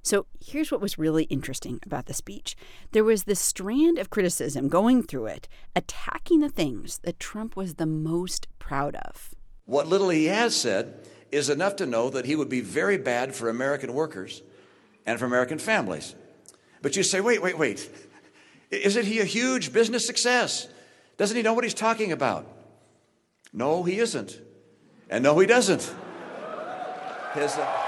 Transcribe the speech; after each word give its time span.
So 0.03 0.27
here's 0.41 0.71
what 0.73 0.81
was 0.81 0.99
really 0.99 1.25
interesting 1.25 1.81
about 1.85 2.07
the 2.07 2.15
speech 2.15 2.57
there 2.93 3.05
was 3.05 3.25
this 3.25 3.41
strand 3.41 3.99
of 3.99 4.11
criticism 4.11 4.69
going 4.69 5.03
through 5.03 5.27
it, 5.27 5.49
attacking 5.77 6.41
the 6.41 6.49
things 6.49 6.99
that 7.05 7.21
Trump 7.21 7.57
was 7.57 7.75
the 7.75 7.87
most 7.87 8.47
proud 8.59 8.97
of. 8.97 9.35
What 9.69 9.87
little 9.87 10.09
he 10.09 10.25
has 10.25 10.57
said 10.57 10.95
is 11.31 11.51
enough 11.51 11.77
to 11.77 11.85
know 11.85 12.09
that 12.09 12.25
he 12.25 12.35
would 12.35 12.49
be 12.49 12.63
very 12.63 12.97
bad 12.97 13.35
for 13.35 13.51
American 13.51 13.93
workers 13.93 14.41
and 15.05 15.19
for 15.19 15.27
American 15.27 15.59
families. 15.59 16.15
But 16.81 16.97
you 16.97 17.03
say, 17.03 17.21
wait, 17.21 17.43
wait, 17.43 17.59
wait. 17.59 17.91
Isn't 18.71 19.05
he 19.05 19.21
a 19.21 19.27
huge 19.27 19.75
business 19.75 20.07
success? 20.07 20.69
Doesn't 21.19 21.37
he 21.37 21.43
know 21.43 21.53
what 21.53 21.65
he's 21.65 21.75
talking 21.75 22.13
about? 22.13 22.51
No, 23.53 23.83
he 23.83 23.99
isn't. 23.99 24.41
And 25.11 25.23
no, 25.23 25.39
he 25.39 25.47
doesn't. 25.47 25.83
His, 27.35 27.55
uh... 27.55 27.88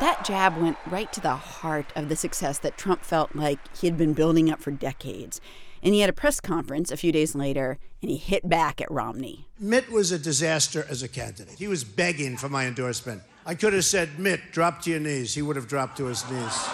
That 0.00 0.24
jab 0.24 0.56
went 0.56 0.78
right 0.86 1.12
to 1.12 1.20
the 1.20 1.36
heart 1.36 1.92
of 1.94 2.08
the 2.08 2.16
success 2.16 2.58
that 2.60 2.78
Trump 2.78 3.04
felt 3.04 3.36
like 3.36 3.58
he 3.76 3.86
had 3.86 3.98
been 3.98 4.14
building 4.14 4.50
up 4.50 4.62
for 4.62 4.70
decades. 4.70 5.42
And 5.82 5.92
he 5.92 6.00
had 6.00 6.08
a 6.08 6.14
press 6.14 6.40
conference 6.40 6.90
a 6.90 6.96
few 6.96 7.12
days 7.12 7.34
later 7.34 7.78
and 8.00 8.10
he 8.10 8.16
hit 8.16 8.48
back 8.48 8.80
at 8.80 8.90
Romney. 8.90 9.46
Mitt 9.58 9.90
was 9.90 10.10
a 10.10 10.18
disaster 10.18 10.86
as 10.88 11.02
a 11.02 11.08
candidate. 11.08 11.58
He 11.58 11.68
was 11.68 11.84
begging 11.84 12.38
for 12.38 12.48
my 12.48 12.66
endorsement. 12.66 13.22
I 13.44 13.54
could 13.54 13.74
have 13.74 13.84
said, 13.84 14.18
Mitt, 14.18 14.40
drop 14.52 14.80
to 14.82 14.90
your 14.90 15.00
knees. 15.00 15.34
He 15.34 15.42
would 15.42 15.56
have 15.56 15.68
dropped 15.68 15.98
to 15.98 16.06
his 16.06 16.22
knees. 16.30 16.68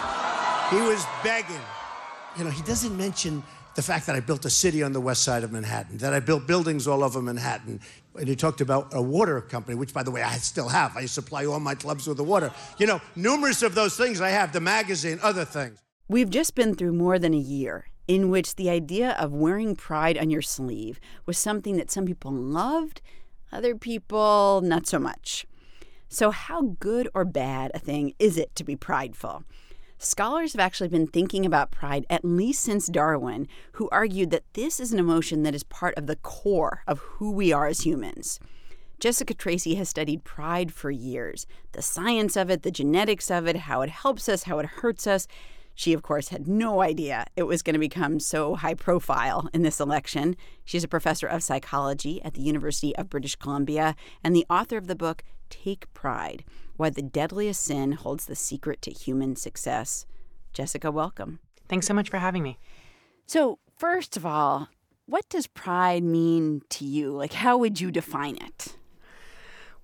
He 0.69 0.81
was 0.81 1.05
begging. 1.21 1.59
You 2.37 2.45
know, 2.45 2.49
he 2.49 2.61
doesn't 2.61 2.95
mention 2.95 3.43
the 3.75 3.81
fact 3.81 4.07
that 4.07 4.15
I 4.15 4.21
built 4.21 4.43
a 4.45 4.49
city 4.49 4.83
on 4.83 4.93
the 4.93 4.99
west 5.01 5.23
side 5.23 5.43
of 5.43 5.51
Manhattan, 5.51 5.97
that 5.97 6.13
I 6.13 6.19
built 6.19 6.47
buildings 6.47 6.87
all 6.87 7.03
over 7.03 7.21
Manhattan. 7.21 7.79
And 8.17 8.27
he 8.27 8.35
talked 8.35 8.61
about 8.61 8.93
a 8.93 9.01
water 9.01 9.41
company, 9.41 9.75
which, 9.75 9.93
by 9.93 10.03
the 10.03 10.11
way, 10.11 10.21
I 10.21 10.37
still 10.37 10.69
have. 10.69 10.97
I 10.97 11.05
supply 11.05 11.45
all 11.45 11.59
my 11.59 11.75
clubs 11.75 12.07
with 12.07 12.17
the 12.17 12.23
water. 12.23 12.51
You 12.77 12.87
know, 12.87 13.01
numerous 13.15 13.61
of 13.61 13.75
those 13.75 13.95
things 13.95 14.21
I 14.21 14.29
have, 14.29 14.53
the 14.53 14.59
magazine, 14.59 15.19
other 15.21 15.45
things. 15.45 15.79
We've 16.07 16.29
just 16.29 16.55
been 16.55 16.75
through 16.75 16.93
more 16.93 17.19
than 17.19 17.33
a 17.33 17.37
year 17.37 17.87
in 18.07 18.29
which 18.29 18.55
the 18.55 18.69
idea 18.69 19.11
of 19.19 19.33
wearing 19.33 19.75
pride 19.75 20.17
on 20.17 20.29
your 20.29 20.41
sleeve 20.41 20.99
was 21.25 21.37
something 21.37 21.75
that 21.77 21.91
some 21.91 22.05
people 22.05 22.31
loved, 22.31 23.01
other 23.51 23.75
people 23.75 24.61
not 24.61 24.87
so 24.87 24.99
much. 24.99 25.45
So, 26.09 26.31
how 26.31 26.75
good 26.79 27.09
or 27.13 27.25
bad 27.25 27.71
a 27.73 27.79
thing 27.79 28.13
is 28.17 28.37
it 28.37 28.55
to 28.55 28.63
be 28.63 28.77
prideful? 28.77 29.43
Scholars 29.99 30.53
have 30.53 30.59
actually 30.59 30.89
been 30.89 31.07
thinking 31.07 31.43
about 31.43 31.71
pride 31.71 32.05
at 32.07 32.23
least 32.23 32.61
since 32.61 32.85
Darwin, 32.85 33.47
who 33.73 33.89
argued 33.89 34.29
that 34.29 34.43
this 34.53 34.79
is 34.79 34.93
an 34.93 34.99
emotion 34.99 35.41
that 35.41 35.55
is 35.55 35.63
part 35.63 35.95
of 35.95 36.05
the 36.05 36.17
core 36.17 36.83
of 36.85 36.99
who 36.99 37.31
we 37.31 37.51
are 37.51 37.65
as 37.65 37.81
humans. 37.81 38.39
Jessica 38.99 39.33
Tracy 39.33 39.75
has 39.75 39.89
studied 39.89 40.23
pride 40.23 40.71
for 40.73 40.91
years 40.91 41.47
the 41.71 41.81
science 41.81 42.35
of 42.35 42.49
it, 42.49 42.63
the 42.63 42.71
genetics 42.71 43.31
of 43.31 43.47
it, 43.47 43.55
how 43.55 43.81
it 43.81 43.89
helps 43.89 44.29
us, 44.29 44.43
how 44.43 44.59
it 44.59 44.65
hurts 44.65 45.07
us. 45.07 45.27
She, 45.77 45.93
of 45.93 46.01
course, 46.01 46.29
had 46.29 46.47
no 46.47 46.81
idea 46.81 47.27
it 47.35 47.43
was 47.43 47.61
going 47.61 47.75
to 47.75 47.79
become 47.79 48.19
so 48.19 48.55
high 48.55 48.73
profile 48.73 49.47
in 49.53 49.61
this 49.61 49.79
election. 49.79 50.35
She's 50.65 50.83
a 50.83 50.87
professor 50.87 51.27
of 51.27 51.43
psychology 51.43 52.19
at 52.23 52.33
the 52.33 52.41
University 52.41 52.95
of 52.95 53.11
British 53.11 53.35
Columbia 53.35 53.95
and 54.23 54.35
the 54.35 54.47
author 54.49 54.77
of 54.77 54.87
the 54.87 54.95
book 54.95 55.23
Take 55.51 55.93
Pride 55.93 56.43
Why 56.77 56.89
the 56.89 57.03
Deadliest 57.03 57.63
Sin 57.63 57.91
Holds 57.91 58.25
the 58.25 58.35
Secret 58.35 58.81
to 58.81 58.91
Human 58.91 59.35
Success. 59.35 60.07
Jessica, 60.51 60.89
welcome. 60.89 61.37
Thanks 61.69 61.85
so 61.85 61.93
much 61.93 62.09
for 62.09 62.17
having 62.17 62.41
me. 62.41 62.57
So, 63.27 63.59
first 63.77 64.17
of 64.17 64.25
all, 64.25 64.69
what 65.05 65.29
does 65.29 65.45
pride 65.45 66.03
mean 66.03 66.63
to 66.69 66.85
you? 66.85 67.11
Like, 67.11 67.33
how 67.33 67.55
would 67.55 67.79
you 67.79 67.91
define 67.91 68.37
it? 68.37 68.77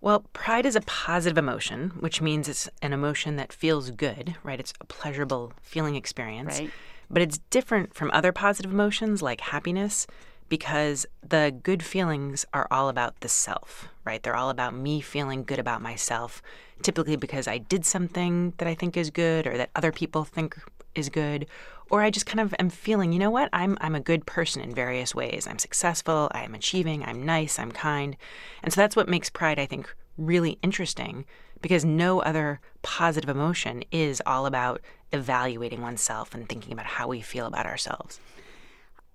Well, 0.03 0.25
pride 0.34 0.66
is 0.66 0.75
a 0.75 0.81
positive 0.81 1.38
emotion, 1.38 1.94
which 2.02 2.22
means 2.22 2.50
it's 2.50 2.68
an 2.81 2.91
emotion 2.91 3.38
that 3.38 3.53
feels 3.53 3.90
good, 3.90 4.36
right? 4.44 4.59
It's 4.59 4.74
a 4.81 4.86
pleasurable 4.86 5.53
feeling 5.62 5.96
experience. 5.96 6.59
Right. 6.59 6.72
But 7.09 7.22
it's 7.22 7.38
different 7.50 7.94
from 7.94 8.12
other 8.12 8.34
positive 8.34 8.74
emotions 8.74 9.22
like 9.22 9.40
happiness 9.40 10.06
because 10.50 11.06
the 11.25 11.58
good 11.64 11.81
feelings 11.81 12.46
are 12.53 12.68
all 12.69 12.90
about 12.90 13.22
the 13.22 13.30
self, 13.30 13.88
right? 14.03 14.22
They're 14.22 14.36
all 14.36 14.50
about 14.50 14.75
me 14.75 15.00
feeling 15.00 15.46
good 15.46 15.58
about 15.58 15.81
myself, 15.81 16.41
typically 16.81 17.16
because 17.16 17.47
I 17.47 17.58
did 17.58 17.85
something 17.85 18.56
that 18.58 18.68
I 18.68 18.75
think 18.75 18.97
is 18.97 19.09
good 19.09 19.47
or 19.47 19.56
that 19.56 19.70
other 19.74 19.94
people 19.94 20.25
think 20.25 20.58
is 20.96 21.09
good 21.09 21.48
or 21.90 22.02
I 22.02 22.09
just 22.09 22.26
kind 22.26 22.40
of 22.40 22.56
am 22.58 22.72
feeling, 22.72 23.14
you 23.14 23.20
know 23.20 23.30
what? 23.30 23.50
I'm 23.54 23.78
I'm 23.80 23.94
a 23.94 24.00
good 24.00 24.26
person 24.26 24.64
in 24.64 24.74
various 24.74 25.14
ways. 25.14 25.46
I'm 25.48 25.59
successful, 25.59 26.28
I'm 26.34 26.56
achieving, 26.56 27.04
I'm 27.04 27.24
nice, 27.24 27.59
I'm 27.59 27.72
kind. 27.72 28.18
And 28.64 28.74
so 28.74 28.81
that's 28.81 28.96
what 28.96 29.08
makes 29.08 29.30
pride 29.30 29.59
I 29.59 29.68
think 29.68 29.94
really 30.18 30.58
interesting 30.64 31.26
because 31.62 31.86
no 31.86 32.20
other 32.22 32.59
positive 32.82 33.30
emotion 33.30 33.84
is 33.92 34.24
all 34.26 34.48
about 34.48 34.82
evaluating 35.12 35.82
oneself 35.82 36.34
and 36.34 36.50
thinking 36.50 36.74
about 36.74 36.86
how 36.88 37.08
we 37.08 37.22
feel 37.22 37.46
about 37.46 37.68
ourselves. 37.68 38.20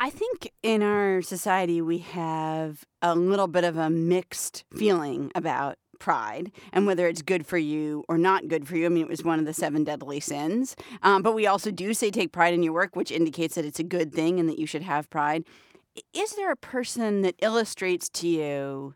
I 0.00 0.10
think 0.10 0.52
in 0.62 0.82
our 0.82 1.20
society 1.22 1.82
we 1.82 1.98
have 1.98 2.84
a 3.02 3.16
little 3.16 3.48
bit 3.48 3.64
of 3.64 3.76
a 3.76 3.90
mixed 3.90 4.64
feeling 4.72 5.32
about 5.34 5.78
pride 5.98 6.52
and 6.72 6.86
whether 6.86 7.06
it's 7.06 7.22
good 7.22 7.46
for 7.46 7.58
you 7.58 8.04
or 8.08 8.18
not 8.18 8.48
good 8.48 8.66
for 8.66 8.76
you. 8.76 8.86
I 8.86 8.88
mean, 8.88 9.02
it 9.02 9.08
was 9.08 9.24
one 9.24 9.38
of 9.38 9.44
the 9.44 9.54
seven 9.54 9.84
deadly 9.84 10.20
sins. 10.20 10.76
Um, 11.02 11.22
but 11.22 11.34
we 11.34 11.46
also 11.46 11.70
do 11.70 11.94
say 11.94 12.10
take 12.10 12.32
pride 12.32 12.54
in 12.54 12.62
your 12.62 12.72
work, 12.72 12.96
which 12.96 13.10
indicates 13.10 13.54
that 13.54 13.64
it's 13.64 13.78
a 13.78 13.84
good 13.84 14.12
thing 14.12 14.38
and 14.38 14.48
that 14.48 14.58
you 14.58 14.66
should 14.66 14.82
have 14.82 15.10
pride. 15.10 15.44
Is 16.14 16.36
there 16.36 16.52
a 16.52 16.56
person 16.56 17.22
that 17.22 17.34
illustrates 17.40 18.08
to 18.10 18.28
you 18.28 18.94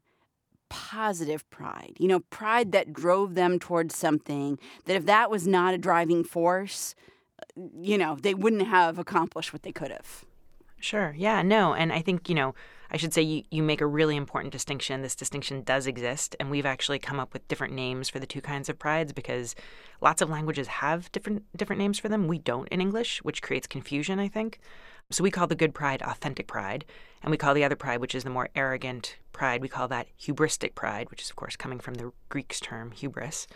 positive 0.69 1.49
pride, 1.51 1.93
you 1.99 2.09
know, 2.09 2.21
pride 2.31 2.73
that 2.73 2.95
drove 2.95 3.35
them 3.35 3.59
towards 3.59 3.95
something 3.95 4.59
that 4.87 4.97
if 4.97 5.05
that 5.05 5.31
was 5.31 5.47
not 5.47 5.75
a 5.75 5.79
driving 5.79 6.25
force, 6.25 6.95
you 7.79 7.99
know, 7.99 8.17
they 8.23 8.33
wouldn't 8.33 8.67
have 8.67 8.99
accomplished 8.99 9.53
what 9.53 9.65
they 9.65 9.73
could 9.73 9.91
have. 9.91 10.25
Sure. 10.81 11.15
Yeah, 11.17 11.43
no. 11.43 11.75
And 11.75 11.93
I 11.93 12.01
think, 12.01 12.29
you 12.29 12.35
know, 12.35 12.55
I 12.93 12.99
should 12.99 13.15
say 13.15 13.23
you, 13.23 13.43
you 13.51 13.63
make 13.63 13.81
a 13.81 13.87
really 13.87 14.17
important 14.17 14.53
distinction. 14.53 15.01
This 15.01 15.17
distinction 15.17 15.63
does 15.63 15.87
exist, 15.87 16.37
and 16.39 16.51
we've 16.51 16.67
actually 16.67 16.99
come 16.99 17.19
up 17.19 17.33
with 17.33 17.49
different 17.49 17.73
names 17.73 18.11
for 18.11 18.19
the 18.19 18.27
two 18.27 18.43
kinds 18.43 18.69
of 18.69 18.79
prides 18.79 19.15
because 19.15 19.55
lots 20.03 20.21
of 20.21 20.29
languages 20.29 20.69
have 20.69 21.11
different 21.11 21.45
different 21.57 21.81
names 21.81 21.99
for 21.99 22.11
them. 22.11 22.29
We 22.29 22.39
don't 22.39 22.69
in 22.69 22.83
English, 22.83 23.25
which 23.25 23.41
creates 23.41 23.67
confusion, 23.67 24.21
I 24.21 24.29
think. 24.29 24.61
So 25.11 25.25
we 25.25 25.31
call 25.31 25.47
the 25.47 25.55
good 25.55 25.75
pride 25.75 26.03
authentic 26.03 26.47
pride, 26.47 26.85
and 27.23 27.31
we 27.31 27.39
call 27.39 27.55
the 27.55 27.65
other 27.65 27.77
pride, 27.77 28.01
which 28.01 28.15
is 28.15 28.25
the 28.25 28.31
more 28.31 28.51
arrogant 28.55 29.17
pride, 29.33 29.63
we 29.63 29.69
call 29.69 29.89
that 29.89 30.09
hubristic 30.21 30.75
pride, 30.75 31.11
which 31.11 31.23
is, 31.23 31.31
of 31.31 31.37
course, 31.37 31.57
coming 31.57 31.81
from 31.81 31.95
the 31.95 32.13
Greek's 32.29 32.61
term 32.61 32.91
hubris. 32.93 33.47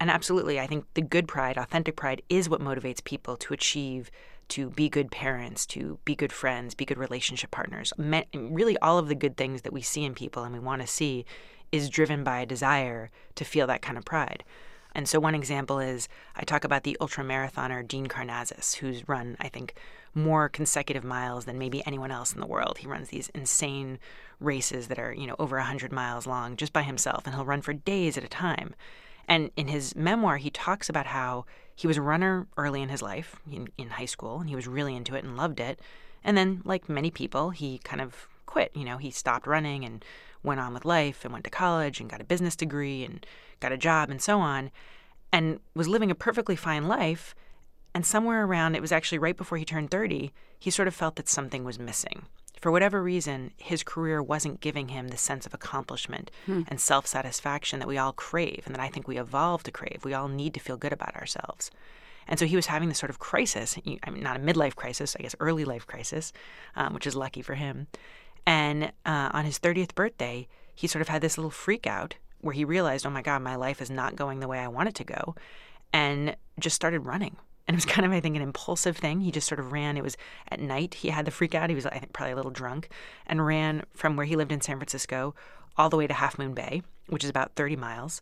And 0.00 0.10
absolutely, 0.10 0.58
I 0.58 0.66
think 0.66 0.84
the 0.94 1.02
good 1.02 1.28
pride, 1.28 1.56
authentic 1.56 1.94
pride, 1.94 2.22
is 2.28 2.48
what 2.48 2.60
motivates 2.60 3.02
people 3.04 3.36
to 3.36 3.54
achieve, 3.54 4.10
to 4.52 4.68
be 4.68 4.90
good 4.90 5.10
parents, 5.10 5.64
to 5.64 5.98
be 6.04 6.14
good 6.14 6.32
friends, 6.32 6.74
be 6.74 6.84
good 6.84 6.98
relationship 6.98 7.50
partners. 7.50 7.90
Really, 8.34 8.76
all 8.78 8.98
of 8.98 9.08
the 9.08 9.14
good 9.14 9.38
things 9.38 9.62
that 9.62 9.72
we 9.72 9.80
see 9.80 10.04
in 10.04 10.14
people 10.14 10.44
and 10.44 10.52
we 10.52 10.60
want 10.60 10.82
to 10.82 10.86
see 10.86 11.24
is 11.72 11.88
driven 11.88 12.22
by 12.22 12.40
a 12.40 12.46
desire 12.46 13.10
to 13.34 13.44
feel 13.46 13.66
that 13.66 13.80
kind 13.80 13.96
of 13.96 14.04
pride. 14.04 14.44
And 14.94 15.08
so, 15.08 15.18
one 15.18 15.34
example 15.34 15.78
is 15.78 16.06
I 16.36 16.44
talk 16.44 16.64
about 16.64 16.82
the 16.82 16.98
ultramarathoner 17.00 17.88
Dean 17.88 18.08
Karnazes, 18.08 18.76
who's 18.76 19.08
run, 19.08 19.38
I 19.40 19.48
think, 19.48 19.74
more 20.14 20.50
consecutive 20.50 21.02
miles 21.02 21.46
than 21.46 21.58
maybe 21.58 21.82
anyone 21.86 22.10
else 22.10 22.34
in 22.34 22.40
the 22.40 22.46
world. 22.46 22.76
He 22.76 22.86
runs 22.86 23.08
these 23.08 23.30
insane 23.30 23.98
races 24.38 24.88
that 24.88 24.98
are, 24.98 25.14
you 25.14 25.26
know, 25.26 25.36
over 25.38 25.56
100 25.56 25.92
miles 25.92 26.26
long 26.26 26.56
just 26.56 26.74
by 26.74 26.82
himself, 26.82 27.24
and 27.24 27.34
he'll 27.34 27.46
run 27.46 27.62
for 27.62 27.72
days 27.72 28.18
at 28.18 28.24
a 28.24 28.28
time. 28.28 28.74
And 29.28 29.50
in 29.56 29.68
his 29.68 29.94
memoir, 29.94 30.36
he 30.36 30.50
talks 30.50 30.88
about 30.88 31.06
how 31.06 31.44
he 31.74 31.86
was 31.86 31.96
a 31.96 32.02
runner 32.02 32.46
early 32.56 32.82
in 32.82 32.88
his 32.88 33.02
life, 33.02 33.36
in, 33.50 33.68
in 33.78 33.90
high 33.90 34.04
school, 34.04 34.40
and 34.40 34.48
he 34.48 34.56
was 34.56 34.66
really 34.66 34.94
into 34.94 35.14
it 35.14 35.24
and 35.24 35.36
loved 35.36 35.60
it. 35.60 35.80
And 36.24 36.36
then, 36.36 36.62
like 36.64 36.88
many 36.88 37.10
people, 37.10 37.50
he 37.50 37.78
kind 37.78 38.00
of 38.00 38.28
quit. 38.46 38.70
You 38.74 38.84
know, 38.84 38.98
he 38.98 39.10
stopped 39.10 39.46
running 39.46 39.84
and 39.84 40.04
went 40.42 40.60
on 40.60 40.74
with 40.74 40.84
life 40.84 41.24
and 41.24 41.32
went 41.32 41.44
to 41.44 41.50
college 41.50 42.00
and 42.00 42.10
got 42.10 42.20
a 42.20 42.24
business 42.24 42.56
degree 42.56 43.04
and 43.04 43.24
got 43.60 43.72
a 43.72 43.78
job 43.78 44.10
and 44.10 44.20
so 44.20 44.40
on. 44.40 44.70
and 45.32 45.60
was 45.74 45.88
living 45.88 46.10
a 46.10 46.14
perfectly 46.14 46.56
fine 46.56 46.86
life. 46.86 47.34
And 47.94 48.04
somewhere 48.04 48.44
around, 48.44 48.74
it 48.74 48.82
was 48.82 48.92
actually 48.92 49.18
right 49.18 49.36
before 49.36 49.58
he 49.58 49.64
turned 49.64 49.90
30, 49.90 50.32
he 50.58 50.70
sort 50.70 50.88
of 50.88 50.94
felt 50.94 51.16
that 51.16 51.28
something 51.28 51.64
was 51.64 51.78
missing. 51.78 52.26
For 52.62 52.70
whatever 52.70 53.02
reason, 53.02 53.50
his 53.56 53.82
career 53.82 54.22
wasn't 54.22 54.60
giving 54.60 54.88
him 54.88 55.08
the 55.08 55.16
sense 55.16 55.46
of 55.46 55.52
accomplishment 55.52 56.30
Hmm. 56.46 56.62
and 56.68 56.80
self 56.80 57.08
satisfaction 57.08 57.80
that 57.80 57.88
we 57.88 57.98
all 57.98 58.12
crave 58.12 58.62
and 58.64 58.74
that 58.74 58.80
I 58.80 58.88
think 58.88 59.08
we 59.08 59.18
evolved 59.18 59.66
to 59.66 59.72
crave. 59.72 60.02
We 60.04 60.14
all 60.14 60.28
need 60.28 60.54
to 60.54 60.60
feel 60.60 60.76
good 60.76 60.92
about 60.92 61.16
ourselves. 61.16 61.72
And 62.28 62.38
so 62.38 62.46
he 62.46 62.54
was 62.54 62.66
having 62.66 62.88
this 62.88 62.98
sort 63.00 63.10
of 63.10 63.18
crisis, 63.18 63.76
I 64.04 64.10
mean, 64.10 64.22
not 64.22 64.36
a 64.36 64.40
midlife 64.40 64.76
crisis, 64.76 65.16
I 65.18 65.22
guess 65.22 65.34
early 65.40 65.64
life 65.64 65.88
crisis, 65.88 66.32
um, 66.76 66.94
which 66.94 67.06
is 67.06 67.16
lucky 67.16 67.42
for 67.42 67.54
him. 67.56 67.88
And 68.46 68.92
uh, 69.04 69.30
on 69.32 69.44
his 69.44 69.58
30th 69.58 69.96
birthday, 69.96 70.46
he 70.72 70.86
sort 70.86 71.02
of 71.02 71.08
had 71.08 71.20
this 71.20 71.36
little 71.36 71.50
freak 71.50 71.84
out 71.84 72.14
where 72.40 72.54
he 72.54 72.64
realized, 72.64 73.04
oh 73.04 73.10
my 73.10 73.22
God, 73.22 73.42
my 73.42 73.56
life 73.56 73.82
is 73.82 73.90
not 73.90 74.14
going 74.14 74.38
the 74.38 74.46
way 74.46 74.60
I 74.60 74.68
want 74.68 74.88
it 74.88 74.94
to 74.96 75.04
go, 75.04 75.34
and 75.92 76.36
just 76.60 76.76
started 76.76 77.00
running. 77.00 77.36
And 77.72 77.80
it 77.80 77.84
was 77.84 77.84
kind 77.86 78.04
of, 78.04 78.12
I 78.12 78.20
think, 78.20 78.36
an 78.36 78.42
impulsive 78.42 78.96
thing. 78.96 79.20
He 79.20 79.30
just 79.30 79.48
sort 79.48 79.58
of 79.60 79.72
ran. 79.72 79.96
It 79.96 80.02
was 80.02 80.16
at 80.50 80.60
night. 80.60 80.94
He 80.94 81.08
had 81.08 81.24
the 81.24 81.30
freak 81.30 81.54
out. 81.54 81.70
He 81.70 81.74
was, 81.74 81.86
I 81.86 81.98
think, 81.98 82.12
probably 82.12 82.32
a 82.32 82.36
little 82.36 82.50
drunk, 82.50 82.88
and 83.26 83.44
ran 83.46 83.84
from 83.94 84.16
where 84.16 84.26
he 84.26 84.36
lived 84.36 84.52
in 84.52 84.60
San 84.60 84.76
Francisco 84.76 85.34
all 85.78 85.88
the 85.88 85.96
way 85.96 86.06
to 86.06 86.12
Half 86.12 86.38
Moon 86.38 86.52
Bay, 86.52 86.82
which 87.08 87.24
is 87.24 87.30
about 87.30 87.54
30 87.56 87.76
miles. 87.76 88.20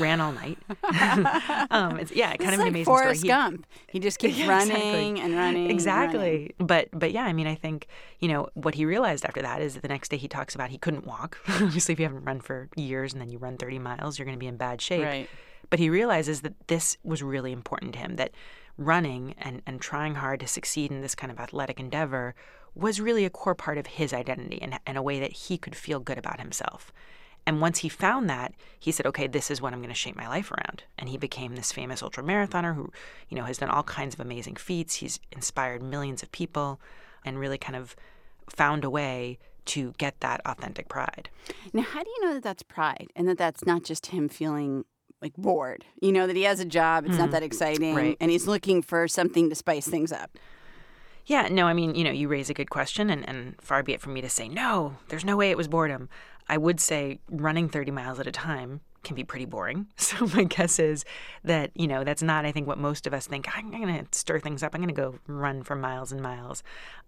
Ran 0.00 0.20
all 0.20 0.32
night. 0.32 0.58
um, 1.70 1.98
it's, 1.98 2.10
yeah, 2.12 2.30
kind 2.36 2.40
It's 2.40 2.48
of 2.48 2.52
an 2.54 2.58
like 2.60 2.68
amazing 2.70 2.84
Forrest 2.86 3.20
story. 3.20 3.28
He- 3.28 3.28
Gump. 3.28 3.66
He 3.86 4.00
just 4.00 4.18
keeps 4.18 4.36
Yeah, 4.38 4.48
running 4.48 4.70
exactly. 5.16 5.20
and 5.20 5.36
running. 5.36 5.62
and 5.62 5.70
Exactly. 5.70 6.18
running. 6.18 6.52
But 6.58 6.88
but 6.92 7.12
yeah, 7.12 7.22
I 7.24 7.32
mean, 7.32 7.46
I 7.46 7.54
think 7.54 7.86
you 8.18 8.28
know 8.28 8.48
what 8.54 8.74
he 8.74 8.84
realized 8.84 9.24
after 9.24 9.42
that 9.42 9.62
is 9.62 9.74
that 9.74 9.82
the 9.82 9.88
next 9.88 10.08
day 10.10 10.16
he 10.16 10.28
talks 10.28 10.54
about 10.54 10.70
he 10.70 10.78
couldn't 10.78 11.06
walk. 11.06 11.38
Obviously, 11.48 11.92
if 11.92 12.00
you 12.00 12.06
haven't 12.06 12.24
run 12.24 12.40
for 12.40 12.68
years 12.76 13.12
and 13.12 13.20
then 13.22 13.30
you 13.30 13.38
run 13.38 13.56
30 13.56 13.78
miles, 13.78 14.18
you're 14.18 14.26
going 14.26 14.36
to 14.36 14.40
be 14.40 14.46
in 14.48 14.56
bad 14.56 14.80
shape. 14.80 15.04
Right. 15.04 15.30
But 15.70 15.78
he 15.78 15.90
realizes 15.90 16.40
that 16.40 16.54
this 16.68 16.96
was 17.04 17.22
really 17.22 17.52
important 17.52 17.92
to 17.92 17.98
him. 17.98 18.16
That 18.16 18.32
running 18.78 19.34
and 19.38 19.60
and 19.66 19.80
trying 19.80 20.14
hard 20.14 20.40
to 20.40 20.46
succeed 20.46 20.90
in 20.90 21.02
this 21.02 21.14
kind 21.14 21.30
of 21.30 21.38
athletic 21.38 21.78
endeavor 21.78 22.34
was 22.74 23.00
really 23.00 23.24
a 23.24 23.30
core 23.30 23.54
part 23.54 23.76
of 23.76 23.86
his 23.86 24.12
identity 24.12 24.60
and, 24.62 24.78
and 24.86 24.96
a 24.96 25.02
way 25.02 25.18
that 25.18 25.32
he 25.32 25.58
could 25.58 25.74
feel 25.74 25.98
good 25.98 26.16
about 26.16 26.40
himself. 26.40 26.92
And 27.44 27.60
once 27.60 27.78
he 27.78 27.88
found 27.88 28.28
that, 28.28 28.52
he 28.78 28.92
said, 28.92 29.06
okay, 29.06 29.26
this 29.26 29.50
is 29.50 29.60
what 29.60 29.72
I'm 29.72 29.80
going 29.80 29.88
to 29.88 29.94
shape 29.94 30.16
my 30.16 30.28
life 30.28 30.52
around. 30.52 30.84
And 30.98 31.08
he 31.08 31.16
became 31.16 31.56
this 31.56 31.72
famous 31.72 32.02
ultramarathoner 32.02 32.74
who, 32.74 32.92
you 33.30 33.36
know, 33.36 33.44
has 33.44 33.58
done 33.58 33.70
all 33.70 33.82
kinds 33.82 34.14
of 34.14 34.20
amazing 34.20 34.56
feats. 34.56 34.96
He's 34.96 35.18
inspired 35.32 35.82
millions 35.82 36.22
of 36.22 36.30
people 36.30 36.78
and 37.24 37.38
really 37.38 37.58
kind 37.58 37.74
of 37.74 37.96
found 38.50 38.84
a 38.84 38.90
way 38.90 39.38
to 39.64 39.92
get 39.98 40.20
that 40.20 40.40
authentic 40.44 40.88
pride. 40.88 41.30
Now, 41.72 41.82
how 41.82 42.02
do 42.02 42.10
you 42.10 42.26
know 42.26 42.34
that 42.34 42.42
that's 42.42 42.62
pride 42.62 43.08
and 43.16 43.26
that 43.28 43.38
that's 43.38 43.64
not 43.64 43.82
just 43.82 44.06
him 44.06 44.28
feeling 44.28 44.84
like 45.20 45.34
bored? 45.36 45.84
You 46.00 46.12
know, 46.12 46.26
that 46.26 46.36
he 46.36 46.42
has 46.42 46.60
a 46.60 46.64
job, 46.64 47.06
it's 47.06 47.16
not 47.16 47.24
mm-hmm. 47.24 47.32
that 47.32 47.42
exciting. 47.42 47.94
Right. 47.94 48.16
and 48.20 48.30
he's 48.30 48.46
looking 48.46 48.82
for 48.82 49.08
something 49.08 49.48
to 49.48 49.54
spice 49.54 49.86
things 49.86 50.12
up. 50.12 50.38
Yeah, 51.26 51.48
no, 51.50 51.66
I 51.66 51.74
mean, 51.74 51.94
you 51.94 52.04
know, 52.04 52.10
you 52.10 52.26
raise 52.26 52.48
a 52.48 52.54
good 52.54 52.70
question, 52.70 53.10
and, 53.10 53.28
and 53.28 53.60
far 53.60 53.82
be 53.82 53.92
it 53.92 54.00
from 54.00 54.14
me 54.14 54.22
to 54.22 54.30
say, 54.30 54.48
no, 54.48 54.96
there's 55.08 55.26
no 55.26 55.36
way 55.36 55.50
it 55.50 55.58
was 55.58 55.68
boredom. 55.68 56.08
I 56.48 56.56
would 56.56 56.80
say 56.80 57.20
running 57.30 57.68
30 57.68 57.90
miles 57.90 58.18
at 58.18 58.26
a 58.26 58.32
time 58.32 58.80
can 59.04 59.14
be 59.14 59.24
pretty 59.24 59.44
boring. 59.44 59.86
So 59.98 60.26
my 60.34 60.44
guess 60.44 60.78
is 60.78 61.04
that, 61.44 61.70
you 61.74 61.86
know, 61.86 62.02
that's 62.02 62.22
not, 62.22 62.46
I 62.46 62.52
think, 62.52 62.66
what 62.66 62.78
most 62.78 63.06
of 63.06 63.12
us 63.12 63.26
think. 63.26 63.46
I'm 63.54 63.70
going 63.70 63.86
to 63.86 64.18
stir 64.18 64.40
things 64.40 64.62
up. 64.62 64.74
I'm 64.74 64.80
going 64.80 64.94
to 64.94 65.00
go 65.00 65.18
run 65.26 65.62
for 65.62 65.76
miles 65.76 66.12
and 66.12 66.22
miles. 66.22 66.62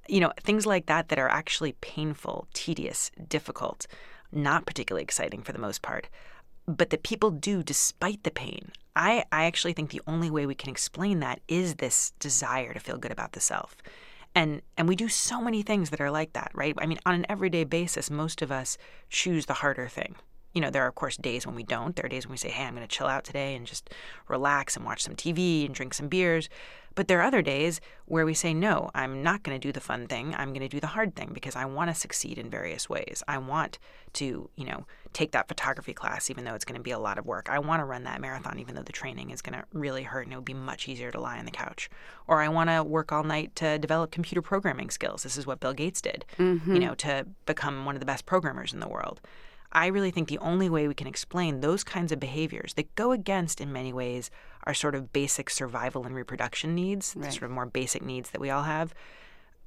You 0.07 0.21
know, 0.21 0.33
things 0.39 0.67
like 0.67 0.85
that 0.87 1.09
that 1.09 1.19
are 1.19 1.31
actually 1.31 1.73
painful, 1.81 2.47
tedious, 2.53 3.11
difficult, 3.27 3.87
not 4.33 4.67
particularly 4.67 5.03
exciting 5.03 5.43
for 5.43 5.53
the 5.53 5.59
most 5.59 5.81
part 5.81 6.09
but 6.67 6.91
that 6.91 7.03
people 7.03 7.31
do 7.31 7.63
despite 7.63 8.23
the 8.23 8.31
pain. 8.31 8.73
I, 8.97 9.25
I 9.33 9.45
actually 9.45 9.73
think 9.73 9.91
the 9.91 10.03
only 10.07 10.31
way 10.31 10.47
we 10.47 10.55
can 10.55 10.71
explain 10.71 11.21
that 11.21 11.41
is 11.49 11.77
this 11.77 12.13
desire 12.19 12.75
to 12.75 12.81
feel 12.81 12.99
good 12.99 13.13
about 13.13 13.33
the 13.33 13.41
self. 13.41 13.77
And 14.35 14.63
and 14.77 14.89
we 14.89 14.95
do 14.95 15.09
so 15.09 15.41
many 15.41 15.63
things 15.63 15.91
that 15.91 16.01
are 16.01 16.11
like 16.11 16.35
that, 16.35 16.53
right? 16.55 16.75
I 16.79 16.87
mean, 16.87 16.99
on 17.05 17.15
an 17.15 17.27
everyday 17.29 17.65
basis, 17.65 18.11
most 18.11 18.43
of 18.43 18.53
us 18.53 18.79
choose 19.09 19.47
the 19.47 19.55
harder 19.55 19.89
thing. 19.89 20.15
You 20.53 20.61
know, 20.61 20.71
there 20.71 20.85
are 20.85 20.89
of 20.89 20.95
course 20.95 21.17
days 21.17 21.47
when 21.47 21.57
we 21.57 21.65
don't. 21.65 21.97
There 21.97 22.07
are 22.07 22.09
days 22.09 22.27
when 22.27 22.33
we 22.33 22.37
say, 22.37 22.51
"Hey, 22.51 22.65
I'm 22.65 22.75
going 22.75 22.87
to 22.87 22.97
chill 22.97 23.09
out 23.09 23.25
today 23.25 23.57
and 23.57 23.67
just 23.67 23.91
relax 24.29 24.77
and 24.77 24.85
watch 24.85 25.03
some 25.03 25.17
TV 25.17 25.67
and 25.67 25.75
drink 25.75 25.95
some 25.95 26.09
beers." 26.09 26.49
But 26.95 27.09
there 27.09 27.21
are 27.21 27.25
other 27.25 27.43
days 27.43 27.81
where 28.07 28.27
we 28.27 28.35
say, 28.35 28.53
"No, 28.53 28.91
I'm 28.95 29.23
not 29.23 29.43
going 29.43 29.59
to 29.59 29.67
do 29.67 29.73
the 29.73 29.81
fun 29.81 30.07
thing. 30.07 30.35
I'm 30.35 30.49
going 30.49 30.61
to 30.61 30.69
do 30.69 30.81
the 30.81 30.89
hard 30.89 31.15
thing 31.15 31.31
because 31.33 31.57
I 31.57 31.65
want 31.65 31.91
to 31.91 31.95
succeed 31.95 32.39
in 32.39 32.51
various 32.51 32.89
ways. 32.89 33.23
I 33.29 33.39
want 33.39 33.79
to, 34.15 34.51
you 34.57 34.65
know, 34.65 34.87
take 35.13 35.33
that 35.33 35.49
photography 35.49 35.93
class 35.93 36.31
even 36.31 36.45
though 36.45 36.55
it's 36.55 36.65
going 36.65 36.79
to 36.79 36.83
be 36.83 36.91
a 36.91 36.99
lot 36.99 37.19
of 37.19 37.27
work. 37.27 37.49
I 37.51 37.59
want 37.59 37.81
to 37.81 37.85
run 37.85 38.05
that 38.05 38.21
marathon 38.21 38.59
even 38.59 38.75
though 38.75 38.83
the 38.83 38.93
training 38.93 39.31
is 39.31 39.43
going 39.43 39.59
to 39.59 39.65
really 39.73 40.03
hurt 40.03 40.27
and 40.27 40.33
it 40.33 40.37
would 40.37 40.45
be 40.45 40.55
much 40.55 40.89
easier 40.89 41.11
to 41.11 41.21
lie 41.21 41.39
on 41.39 41.45
the 41.45 41.51
couch. 41.51 41.89
Or 42.27 42.41
I 42.41 42.49
want 42.49 42.71
to 42.71 42.83
work 42.83 43.13
all 43.13 43.25
night 43.25 43.55
to 43.57 43.79
develop 43.79 44.11
computer 44.11 44.43
programming 44.43 44.91
skills. 44.91 45.23
This 45.23 45.37
is 45.37 45.47
what 45.47 45.61
Bill 45.61 45.73
Gates 45.73 46.01
did, 46.01 46.25
you 46.39 46.45
mm-hmm. 46.45 46.75
know, 46.75 46.95
to 46.97 47.27
become 47.47 47.85
one 47.85 47.97
of 47.97 48.01
the 48.01 48.07
best 48.07 48.27
programmers 48.27 48.73
in 48.73 48.81
the 48.81 48.89
world. 48.89 49.21
I 49.73 49.87
really 49.87 50.11
think 50.11 50.29
the 50.29 50.39
only 50.39 50.69
way 50.69 50.89
we 50.89 50.95
can 50.95 51.07
explain 51.07 51.61
those 51.61 51.85
kinds 51.85 52.11
of 52.11 52.19
behaviors 52.19 52.75
that 52.75 52.95
go 52.97 53.13
against, 53.13 53.61
in 53.61 53.73
many 53.73 53.93
ways, 53.93 54.31
our 54.65 54.75
sort 54.75 54.95
of 54.95 55.13
basic 55.13 55.49
survival 55.49 56.05
and 56.05 56.15
reproduction 56.15 56.75
needs, 56.75 57.15
the 57.15 57.31
sort 57.31 57.45
of 57.45 57.51
more 57.51 57.67
basic 57.67 58.03
needs 58.03 58.31
that 58.31 58.41
we 58.41 58.51
all 58.51 58.65
have, 58.65 58.93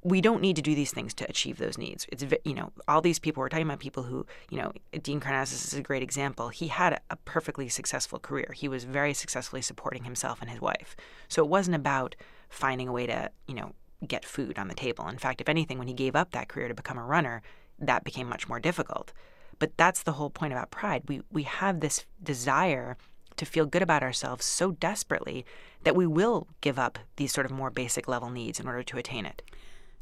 we 0.04 0.20
don't 0.20 0.42
need 0.42 0.54
to 0.56 0.62
do 0.62 0.74
these 0.74 0.92
things 0.92 1.14
to 1.14 1.28
achieve 1.28 1.56
those 1.56 1.78
needs. 1.78 2.06
It's 2.12 2.22
you 2.44 2.54
know 2.54 2.70
all 2.86 3.00
these 3.00 3.18
people 3.18 3.40
we're 3.40 3.48
talking 3.48 3.66
about 3.66 3.78
people 3.78 4.02
who 4.02 4.26
you 4.50 4.58
know 4.58 4.72
Dean 5.02 5.18
Karnazes 5.18 5.64
is 5.64 5.74
a 5.74 5.82
great 5.82 6.02
example. 6.02 6.50
He 6.50 6.68
had 6.68 6.92
a, 6.92 7.00
a 7.10 7.16
perfectly 7.16 7.70
successful 7.70 8.18
career. 8.18 8.52
He 8.54 8.68
was 8.68 8.84
very 8.84 9.14
successfully 9.14 9.62
supporting 9.62 10.04
himself 10.04 10.42
and 10.42 10.50
his 10.50 10.60
wife. 10.60 10.94
So 11.28 11.42
it 11.42 11.48
wasn't 11.48 11.76
about 11.76 12.14
finding 12.50 12.86
a 12.86 12.92
way 12.92 13.06
to 13.06 13.30
you 13.48 13.54
know 13.54 13.72
get 14.06 14.26
food 14.26 14.58
on 14.58 14.68
the 14.68 14.74
table. 14.74 15.08
In 15.08 15.16
fact, 15.16 15.40
if 15.40 15.48
anything, 15.48 15.78
when 15.78 15.88
he 15.88 15.94
gave 15.94 16.14
up 16.14 16.32
that 16.32 16.48
career 16.48 16.68
to 16.68 16.74
become 16.74 16.98
a 16.98 17.04
runner, 17.04 17.40
that 17.78 18.04
became 18.04 18.28
much 18.28 18.46
more 18.46 18.60
difficult. 18.60 19.14
But 19.58 19.76
that's 19.76 20.02
the 20.02 20.12
whole 20.12 20.30
point 20.30 20.52
about 20.52 20.70
pride. 20.70 21.02
We 21.08 21.22
we 21.30 21.44
have 21.44 21.80
this 21.80 22.04
desire 22.22 22.96
to 23.36 23.44
feel 23.44 23.66
good 23.66 23.82
about 23.82 24.02
ourselves 24.02 24.44
so 24.44 24.72
desperately 24.72 25.44
that 25.82 25.96
we 25.96 26.06
will 26.06 26.46
give 26.60 26.78
up 26.78 26.98
these 27.16 27.32
sort 27.32 27.46
of 27.46 27.52
more 27.52 27.70
basic 27.70 28.06
level 28.06 28.30
needs 28.30 28.60
in 28.60 28.66
order 28.66 28.82
to 28.82 28.98
attain 28.98 29.26
it. 29.26 29.42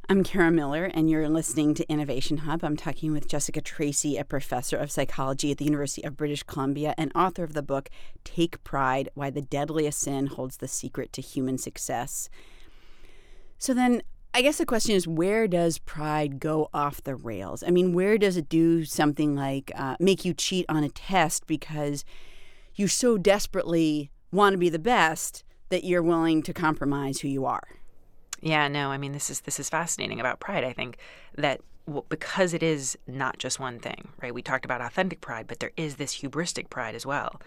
I'm 0.08 0.24
Kara 0.24 0.50
Miller, 0.50 0.90
and 0.92 1.08
you're 1.08 1.28
listening 1.28 1.74
to 1.74 1.88
Innovation 1.88 2.38
Hub. 2.38 2.64
I'm 2.64 2.76
talking 2.76 3.12
with 3.12 3.28
Jessica 3.28 3.60
Tracy, 3.60 4.18
a 4.18 4.24
professor 4.24 4.76
of 4.76 4.90
psychology 4.90 5.52
at 5.52 5.58
the 5.58 5.64
University 5.64 6.02
of 6.02 6.16
British 6.16 6.42
Columbia 6.42 6.92
and 6.98 7.12
author 7.14 7.44
of 7.44 7.54
the 7.54 7.62
book 7.62 7.88
Take 8.24 8.62
Pride 8.64 9.08
Why 9.14 9.30
the 9.30 9.40
Deadliest 9.40 10.00
Sin 10.00 10.26
Holds 10.26 10.56
the 10.56 10.66
Secret 10.66 11.12
to 11.12 11.22
Human 11.22 11.56
Success. 11.56 12.28
So 13.58 13.72
then, 13.72 14.02
I 14.34 14.40
guess 14.40 14.56
the 14.58 14.66
question 14.66 14.94
is 14.94 15.06
where 15.06 15.46
does 15.46 15.78
pride 15.78 16.40
go 16.40 16.70
off 16.72 17.02
the 17.02 17.14
rails? 17.14 17.62
I 17.62 17.70
mean, 17.70 17.92
where 17.92 18.16
does 18.16 18.36
it 18.38 18.48
do 18.48 18.84
something 18.84 19.36
like 19.36 19.70
uh, 19.74 19.96
make 20.00 20.24
you 20.24 20.32
cheat 20.32 20.64
on 20.70 20.82
a 20.84 20.88
test 20.88 21.46
because 21.46 22.04
you 22.74 22.88
so 22.88 23.18
desperately 23.18 24.10
want 24.30 24.54
to 24.54 24.58
be 24.58 24.70
the 24.70 24.78
best 24.78 25.44
that 25.68 25.84
you're 25.84 26.02
willing 26.02 26.42
to 26.44 26.54
compromise 26.54 27.20
who 27.20 27.28
you 27.28 27.44
are? 27.44 27.68
Yeah, 28.40 28.68
no, 28.68 28.90
I 28.90 28.98
mean 28.98 29.12
this 29.12 29.30
is 29.30 29.42
this 29.42 29.60
is 29.60 29.68
fascinating 29.68 30.18
about 30.18 30.40
pride. 30.40 30.64
I 30.64 30.72
think 30.72 30.96
that 31.36 31.60
because 32.08 32.54
it 32.54 32.62
is 32.62 32.96
not 33.06 33.38
just 33.38 33.60
one 33.60 33.78
thing, 33.78 34.08
right? 34.22 34.34
We 34.34 34.42
talked 34.42 34.64
about 34.64 34.80
authentic 34.80 35.20
pride, 35.20 35.46
but 35.46 35.60
there 35.60 35.72
is 35.76 35.96
this 35.96 36.22
hubristic 36.22 36.70
pride 36.70 36.94
as 36.94 37.04
well. 37.04 37.40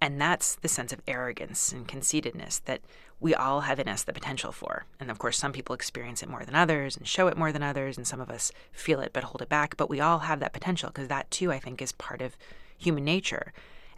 And 0.00 0.20
that's 0.20 0.56
the 0.56 0.68
sense 0.68 0.92
of 0.92 1.00
arrogance 1.06 1.72
and 1.72 1.88
conceitedness 1.88 2.58
that 2.60 2.80
we 3.20 3.34
all 3.34 3.62
have 3.62 3.80
in 3.80 3.88
us 3.88 4.02
the 4.02 4.12
potential 4.12 4.52
for. 4.52 4.84
And 5.00 5.10
of 5.10 5.18
course, 5.18 5.38
some 5.38 5.52
people 5.52 5.74
experience 5.74 6.22
it 6.22 6.28
more 6.28 6.44
than 6.44 6.54
others 6.54 6.96
and 6.96 7.06
show 7.06 7.28
it 7.28 7.38
more 7.38 7.52
than 7.52 7.62
others, 7.62 7.96
and 7.96 8.06
some 8.06 8.20
of 8.20 8.28
us 8.28 8.52
feel 8.72 9.00
it 9.00 9.12
but 9.12 9.24
hold 9.24 9.40
it 9.40 9.48
back. 9.48 9.76
But 9.76 9.88
we 9.88 10.00
all 10.00 10.20
have 10.20 10.40
that 10.40 10.52
potential 10.52 10.90
because 10.90 11.08
that 11.08 11.30
too, 11.30 11.50
I 11.50 11.58
think, 11.58 11.80
is 11.80 11.92
part 11.92 12.20
of 12.20 12.36
human 12.76 13.04
nature. 13.04 13.52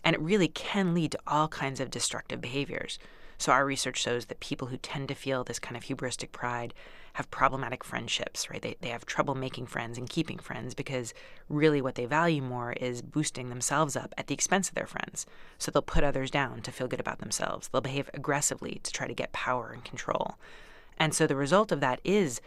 And 0.05 0.15
it 0.15 0.21
really 0.21 0.49
can 0.49 0.95
lead 0.95 1.13
to 1.13 1.19
all 1.27 1.49
kinds 1.49 1.81
of 1.81 1.91
destructive 1.91 2.41
behaviors. 2.41 2.99
So, 3.39 3.53
our 3.53 3.67
research 3.67 3.99
shows 3.99 4.27
that 4.27 4.41
people 4.41 4.69
who 4.69 4.77
tend 4.77 5.09
to 5.09 5.15
feel 5.15 5.45
this 5.45 5.59
kind 5.59 5.77
of 5.77 5.85
hubristic 5.85 6.33
pride 6.33 6.73
have 7.17 7.31
problematic 7.31 7.83
friendships, 7.83 8.51
right? 8.51 8.61
They, 8.61 8.77
they 8.83 8.91
have 8.91 9.07
trouble 9.07 9.35
making 9.35 9.67
friends 9.67 9.97
and 9.97 10.07
keeping 10.07 10.39
friends 10.39 10.75
because 10.75 11.15
really 11.49 11.81
what 11.81 11.95
they 11.95 12.05
value 12.05 12.43
more 12.43 12.75
is 12.75 13.01
boosting 13.01 13.49
themselves 13.49 13.97
up 13.97 14.13
at 14.19 14.27
the 14.27 14.35
expense 14.35 14.69
of 14.69 14.75
their 14.75 14.87
friends. 14.87 15.25
So, 15.57 15.71
they'll 15.71 15.81
put 15.81 16.05
others 16.05 16.31
down 16.31 16.61
to 16.61 16.71
feel 16.71 16.89
good 16.89 17.01
about 17.01 17.21
themselves. 17.21 17.69
They'll 17.69 17.81
behave 17.81 18.11
aggressively 18.13 18.81
to 18.83 18.93
try 18.93 19.07
to 19.07 19.15
get 19.15 19.33
power 19.33 19.71
and 19.73 19.83
control. 19.83 20.37
And 20.99 21.15
so, 21.15 21.27
the 21.27 21.37
result 21.37 21.73
of 21.73 21.81
that 21.81 22.01
is 22.05 22.43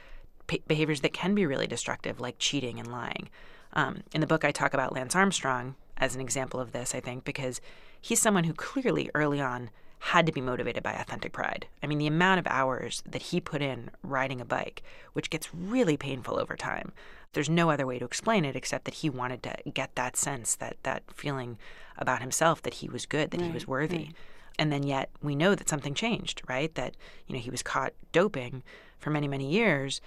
behaviors 0.67 1.01
that 1.01 1.13
can 1.13 1.33
be 1.33 1.47
really 1.47 1.67
destructive, 1.67 2.19
like 2.19 2.35
cheating 2.37 2.79
and 2.79 2.91
lying. 2.91 3.29
Um, 3.73 4.03
in 4.13 4.21
the 4.21 4.27
book, 4.27 4.45
I 4.45 4.51
talk 4.51 4.75
about 4.75 4.93
Lance 4.93 5.15
Armstrong 5.15 5.75
as 5.97 6.13
an 6.13 6.21
example 6.21 6.59
of 6.59 6.73
this, 6.73 6.93
I 6.93 6.99
think, 6.99 7.23
because 7.23 7.59
he's 7.99 8.21
someone 8.21 8.43
who 8.43 8.53
clearly 8.53 9.09
early 9.15 9.41
on 9.41 9.71
had 9.99 10.25
to 10.25 10.31
be 10.31 10.41
motivated 10.41 10.81
by 10.81 10.93
authentic 10.93 11.33
pride. 11.33 11.67
I 11.83 11.87
mean, 11.87 11.97
the 11.97 12.07
amount 12.07 12.39
of 12.39 12.47
hours 12.47 13.03
that 13.05 13.21
he 13.23 13.41
put 13.41 13.61
in 13.61 13.91
riding 14.01 14.39
a 14.39 14.45
bike, 14.45 14.81
which 15.13 15.29
gets 15.29 15.53
really 15.53 15.97
painful 15.97 16.39
over 16.39 16.55
time. 16.55 16.93
There's 17.33 17.49
no 17.49 17.69
other 17.69 17.85
way 17.85 17.99
to 17.99 18.05
explain 18.05 18.45
it 18.45 18.55
except 18.55 18.85
that 18.85 18.95
he 18.95 19.09
wanted 19.09 19.43
to 19.43 19.55
get 19.71 19.95
that 19.95 20.15
sense, 20.17 20.55
that 20.55 20.77
that 20.83 21.03
feeling 21.13 21.57
about 21.97 22.21
himself 22.21 22.61
that 22.63 22.75
he 22.75 22.89
was 22.89 23.05
good, 23.05 23.31
that 23.31 23.41
he 23.41 23.51
was 23.51 23.67
worthy. 23.67 24.09
and 24.57 24.71
then 24.73 24.83
yet 24.83 25.09
we 25.21 25.35
know 25.35 25.55
that 25.55 25.69
something 25.69 25.93
changed, 25.93 26.41
right? 26.47 26.73
That, 26.75 26.95
you 27.27 27.33
know, 27.35 27.41
he 27.41 27.49
was 27.49 27.63
caught 27.63 27.93
doping 28.11 28.63
for 28.99 29.09
many, 29.09 29.27
many 29.27 29.49
years 29.49 30.01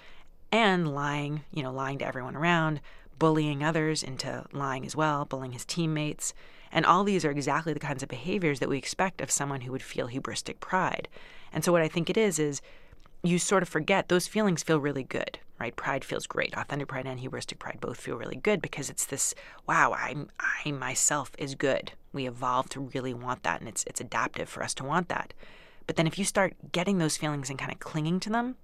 and 0.51 0.93
lying, 0.93 1.43
you 1.51 1.63
know, 1.63 1.71
lying 1.71 1.97
to 1.99 2.05
everyone 2.05 2.35
around, 2.35 2.79
bullying 3.17 3.63
others 3.63 4.03
into 4.03 4.45
lying 4.51 4.85
as 4.85 4.95
well, 4.95 5.25
bullying 5.25 5.53
his 5.53 5.65
teammates. 5.65 6.33
And 6.73 6.85
all 6.85 7.03
these 7.03 7.23
are 7.23 7.31
exactly 7.31 7.71
the 7.71 7.79
kinds 7.79 8.03
of 8.03 8.09
behaviors 8.09 8.59
that 8.59 8.67
we 8.67 8.79
expect 8.79 9.21
of 9.21 9.31
someone 9.31 9.61
who 9.61 9.71
would 9.71 9.83
feel 9.83 10.09
hubristic 10.09 10.59
pride. 10.59 11.07
And 11.53 11.63
so 11.63 11.71
what 11.71 11.83
I 11.83 11.87
think 11.87 12.09
it 12.09 12.17
is 12.17 12.39
is 12.39 12.61
you 13.21 13.37
sort 13.39 13.63
of 13.63 13.69
forget 13.69 14.09
those 14.09 14.27
feelings 14.27 14.63
feel 14.63 14.79
really 14.79 15.03
good, 15.03 15.37
right? 15.59 15.75
Pride 15.75 16.03
feels 16.03 16.25
great. 16.25 16.57
Authentic 16.57 16.87
pride 16.87 17.05
and 17.05 17.21
hubristic 17.21 17.59
pride 17.59 17.77
both 17.79 17.99
feel 17.99 18.17
really 18.17 18.35
good 18.35 18.61
because 18.61 18.89
it's 18.89 19.05
this 19.05 19.35
wow, 19.67 19.93
I'm 19.93 20.29
I 20.39 20.71
myself 20.71 21.31
is 21.37 21.55
good. 21.55 21.93
We 22.11 22.27
evolved 22.27 22.71
to 22.71 22.89
really 22.93 23.13
want 23.13 23.43
that 23.43 23.59
and 23.59 23.69
it's 23.69 23.83
it's 23.85 24.01
adaptive 24.01 24.49
for 24.49 24.63
us 24.63 24.73
to 24.75 24.83
want 24.83 25.09
that. 25.09 25.33
But 25.85 25.95
then 25.95 26.07
if 26.07 26.17
you 26.17 26.25
start 26.25 26.55
getting 26.71 26.97
those 26.97 27.17
feelings 27.17 27.49
and 27.49 27.59
kind 27.59 27.71
of 27.71 27.79
clinging 27.79 28.19
to 28.21 28.29
them 28.29 28.55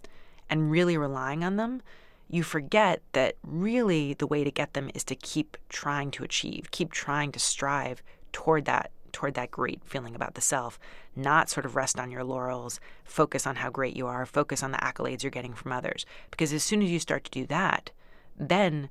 and 0.50 0.72
really 0.72 0.98
relying 0.98 1.44
on 1.44 1.58
them, 1.58 1.84
you 2.30 2.44
forget 2.44 3.02
that 3.14 3.36
really 3.44 4.14
the 4.14 4.28
way 4.28 4.44
to 4.44 4.52
get 4.52 4.74
them 4.74 4.92
is 4.94 5.04
to 5.06 5.16
keep 5.16 5.58
trying 5.68 6.12
to 6.12 6.24
achieve, 6.24 6.70
keep 6.72 6.92
trying 6.92 7.32
to 7.32 7.40
strive 7.40 8.04
toward 8.32 8.66
that 8.66 8.92
toward 9.12 9.34
that 9.34 9.50
great 9.50 9.84
feeling 9.84 10.16
about 10.16 10.36
the 10.36 10.42
self, 10.42 10.80
not 11.16 11.50
sort 11.50 11.66
of 11.66 11.76
rest 11.76 12.00
on 12.00 12.12
your 12.12 12.24
laurels, 12.24 12.80
focus 13.04 13.48
on 13.48 13.56
how 13.56 13.70
great 13.70 13.96
you 13.96 14.06
are, 14.06 14.24
focus 14.26 14.62
on 14.62 14.72
the 14.72 14.78
accolades 14.78 15.24
you're 15.24 15.32
getting 15.32 15.56
from 15.56 15.72
others. 15.72 16.06
Because 16.30 16.54
as 16.54 16.64
soon 16.64 16.84
as 16.84 16.92
you 16.92 17.00
start 17.00 17.24
to 17.24 17.32
do 17.32 17.48
that, 17.48 17.90
then 18.38 18.88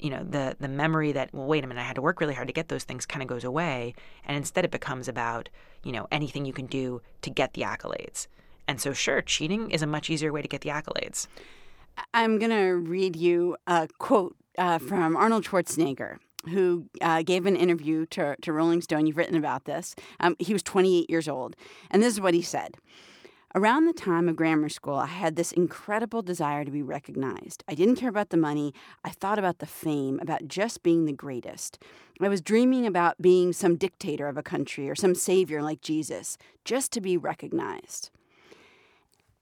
you 0.00 0.10
know 0.10 0.24
the 0.24 0.56
the 0.58 0.68
memory 0.68 1.12
that 1.12 1.32
well 1.32 1.46
wait 1.46 1.62
a 1.62 1.66
minute 1.66 1.80
I 1.80 1.84
had 1.84 1.96
to 1.96 2.02
work 2.02 2.20
really 2.20 2.34
hard 2.34 2.48
to 2.48 2.54
get 2.54 2.68
those 2.68 2.84
things 2.84 3.06
kind 3.06 3.22
of 3.22 3.28
goes 3.28 3.44
away 3.44 3.94
and 4.24 4.36
instead 4.36 4.64
it 4.64 4.70
becomes 4.70 5.08
about 5.08 5.48
you 5.84 5.92
know 5.92 6.08
anything 6.10 6.46
you 6.46 6.54
can 6.54 6.66
do 6.66 7.02
to 7.20 7.30
get 7.30 7.52
the 7.52 7.62
accolades 7.62 8.26
and 8.66 8.80
so 8.80 8.94
sure 8.94 9.20
cheating 9.20 9.70
is 9.70 9.82
a 9.82 9.86
much 9.86 10.08
easier 10.08 10.32
way 10.32 10.40
to 10.40 10.48
get 10.48 10.62
the 10.62 10.70
accolades 10.70 11.26
I'm 12.14 12.38
going 12.38 12.50
to 12.50 12.72
read 12.72 13.16
you 13.16 13.56
a 13.66 13.88
quote 13.98 14.36
uh, 14.58 14.78
from 14.78 15.16
Arnold 15.16 15.44
Schwarzenegger 15.44 16.18
who 16.48 16.86
uh, 17.02 17.22
gave 17.22 17.46
an 17.46 17.56
interview 17.56 18.06
to, 18.06 18.36
to 18.40 18.52
Rolling 18.52 18.80
Stone. 18.80 19.06
You've 19.06 19.16
written 19.16 19.36
about 19.36 19.64
this. 19.64 19.94
Um, 20.20 20.36
he 20.38 20.52
was 20.52 20.62
28 20.62 21.10
years 21.10 21.28
old. 21.28 21.54
And 21.90 22.02
this 22.02 22.14
is 22.14 22.20
what 22.20 22.34
he 22.34 22.42
said 22.42 22.76
Around 23.54 23.86
the 23.86 23.92
time 23.92 24.28
of 24.28 24.36
grammar 24.36 24.68
school, 24.68 24.94
I 24.94 25.06
had 25.06 25.34
this 25.34 25.50
incredible 25.50 26.22
desire 26.22 26.64
to 26.64 26.70
be 26.70 26.82
recognized. 26.82 27.64
I 27.66 27.74
didn't 27.74 27.96
care 27.96 28.08
about 28.08 28.30
the 28.30 28.36
money. 28.36 28.72
I 29.04 29.10
thought 29.10 29.40
about 29.40 29.58
the 29.58 29.66
fame, 29.66 30.20
about 30.22 30.46
just 30.46 30.84
being 30.84 31.04
the 31.04 31.12
greatest. 31.12 31.82
I 32.20 32.28
was 32.28 32.40
dreaming 32.40 32.86
about 32.86 33.20
being 33.20 33.52
some 33.52 33.76
dictator 33.76 34.28
of 34.28 34.36
a 34.36 34.42
country 34.42 34.88
or 34.88 34.94
some 34.94 35.16
savior 35.16 35.62
like 35.62 35.80
Jesus, 35.80 36.38
just 36.64 36.92
to 36.92 37.00
be 37.00 37.16
recognized. 37.16 38.10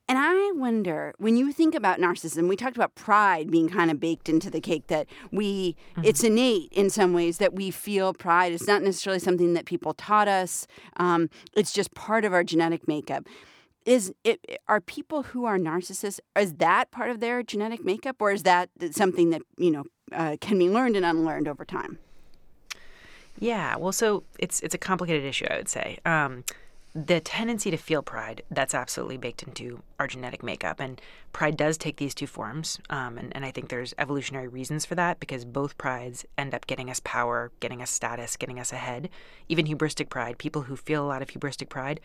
And 0.08 0.16
I 0.18 0.52
wonder 0.52 1.14
when 1.18 1.36
you 1.36 1.52
think 1.52 1.74
about 1.74 1.98
narcissism, 1.98 2.48
we 2.48 2.56
talked 2.56 2.76
about 2.76 2.94
pride 2.94 3.50
being 3.50 3.68
kind 3.68 3.90
of 3.90 4.00
baked 4.00 4.30
into 4.30 4.48
the 4.48 4.60
cake 4.60 4.86
that 4.86 5.06
we, 5.30 5.76
mm-hmm. 5.92 6.04
it's 6.04 6.24
innate 6.24 6.72
in 6.72 6.88
some 6.88 7.12
ways 7.12 7.36
that 7.38 7.52
we 7.54 7.70
feel 7.70 8.14
pride. 8.14 8.52
It's 8.52 8.66
not 8.66 8.82
necessarily 8.82 9.20
something 9.20 9.52
that 9.52 9.66
people 9.66 9.92
taught 9.92 10.26
us, 10.26 10.66
um, 10.96 11.28
it's 11.54 11.72
just 11.72 11.92
part 11.94 12.24
of 12.24 12.32
our 12.32 12.42
genetic 12.42 12.88
makeup. 12.88 13.26
Is 13.84 14.12
it 14.24 14.60
are 14.66 14.80
people 14.80 15.22
who 15.22 15.44
are 15.46 15.58
narcissists? 15.58 16.20
Is 16.38 16.54
that 16.54 16.90
part 16.90 17.10
of 17.10 17.20
their 17.20 17.42
genetic 17.42 17.84
makeup, 17.84 18.16
or 18.20 18.32
is 18.32 18.42
that 18.42 18.68
something 18.90 19.30
that 19.30 19.40
you 19.56 19.70
know 19.70 19.84
uh, 20.12 20.36
can 20.42 20.58
be 20.58 20.68
learned 20.68 20.96
and 20.96 21.06
unlearned 21.06 21.48
over 21.48 21.64
time? 21.64 21.98
Yeah, 23.38 23.76
well, 23.76 23.92
so 23.92 24.24
it's 24.38 24.60
it's 24.60 24.74
a 24.74 24.78
complicated 24.78 25.24
issue, 25.24 25.46
I 25.50 25.56
would 25.56 25.70
say. 25.70 25.98
Um, 26.04 26.44
the 26.94 27.20
tendency 27.20 27.70
to 27.70 27.76
feel 27.76 28.02
pride 28.02 28.42
that's 28.50 28.74
absolutely 28.74 29.18
baked 29.18 29.42
into 29.42 29.82
our 30.00 30.06
genetic 30.06 30.42
makeup 30.42 30.80
and 30.80 31.00
pride 31.32 31.56
does 31.56 31.76
take 31.76 31.96
these 31.96 32.14
two 32.14 32.26
forms 32.26 32.78
um, 32.90 33.18
and, 33.18 33.34
and 33.36 33.44
i 33.44 33.50
think 33.50 33.68
there's 33.68 33.94
evolutionary 33.98 34.48
reasons 34.48 34.86
for 34.86 34.94
that 34.94 35.20
because 35.20 35.44
both 35.44 35.76
prides 35.76 36.24
end 36.38 36.54
up 36.54 36.66
getting 36.66 36.88
us 36.90 37.00
power 37.04 37.52
getting 37.60 37.82
us 37.82 37.90
status 37.90 38.36
getting 38.36 38.58
us 38.58 38.72
ahead. 38.72 39.08
Even 39.48 39.66
hubristic 39.66 40.08
pride 40.08 40.38
people 40.38 40.62
who 40.62 40.76
feel 40.76 41.04
a 41.04 41.08
lot 41.08 41.22
of 41.22 41.28
hubristic 41.28 41.68
pride 41.68 42.00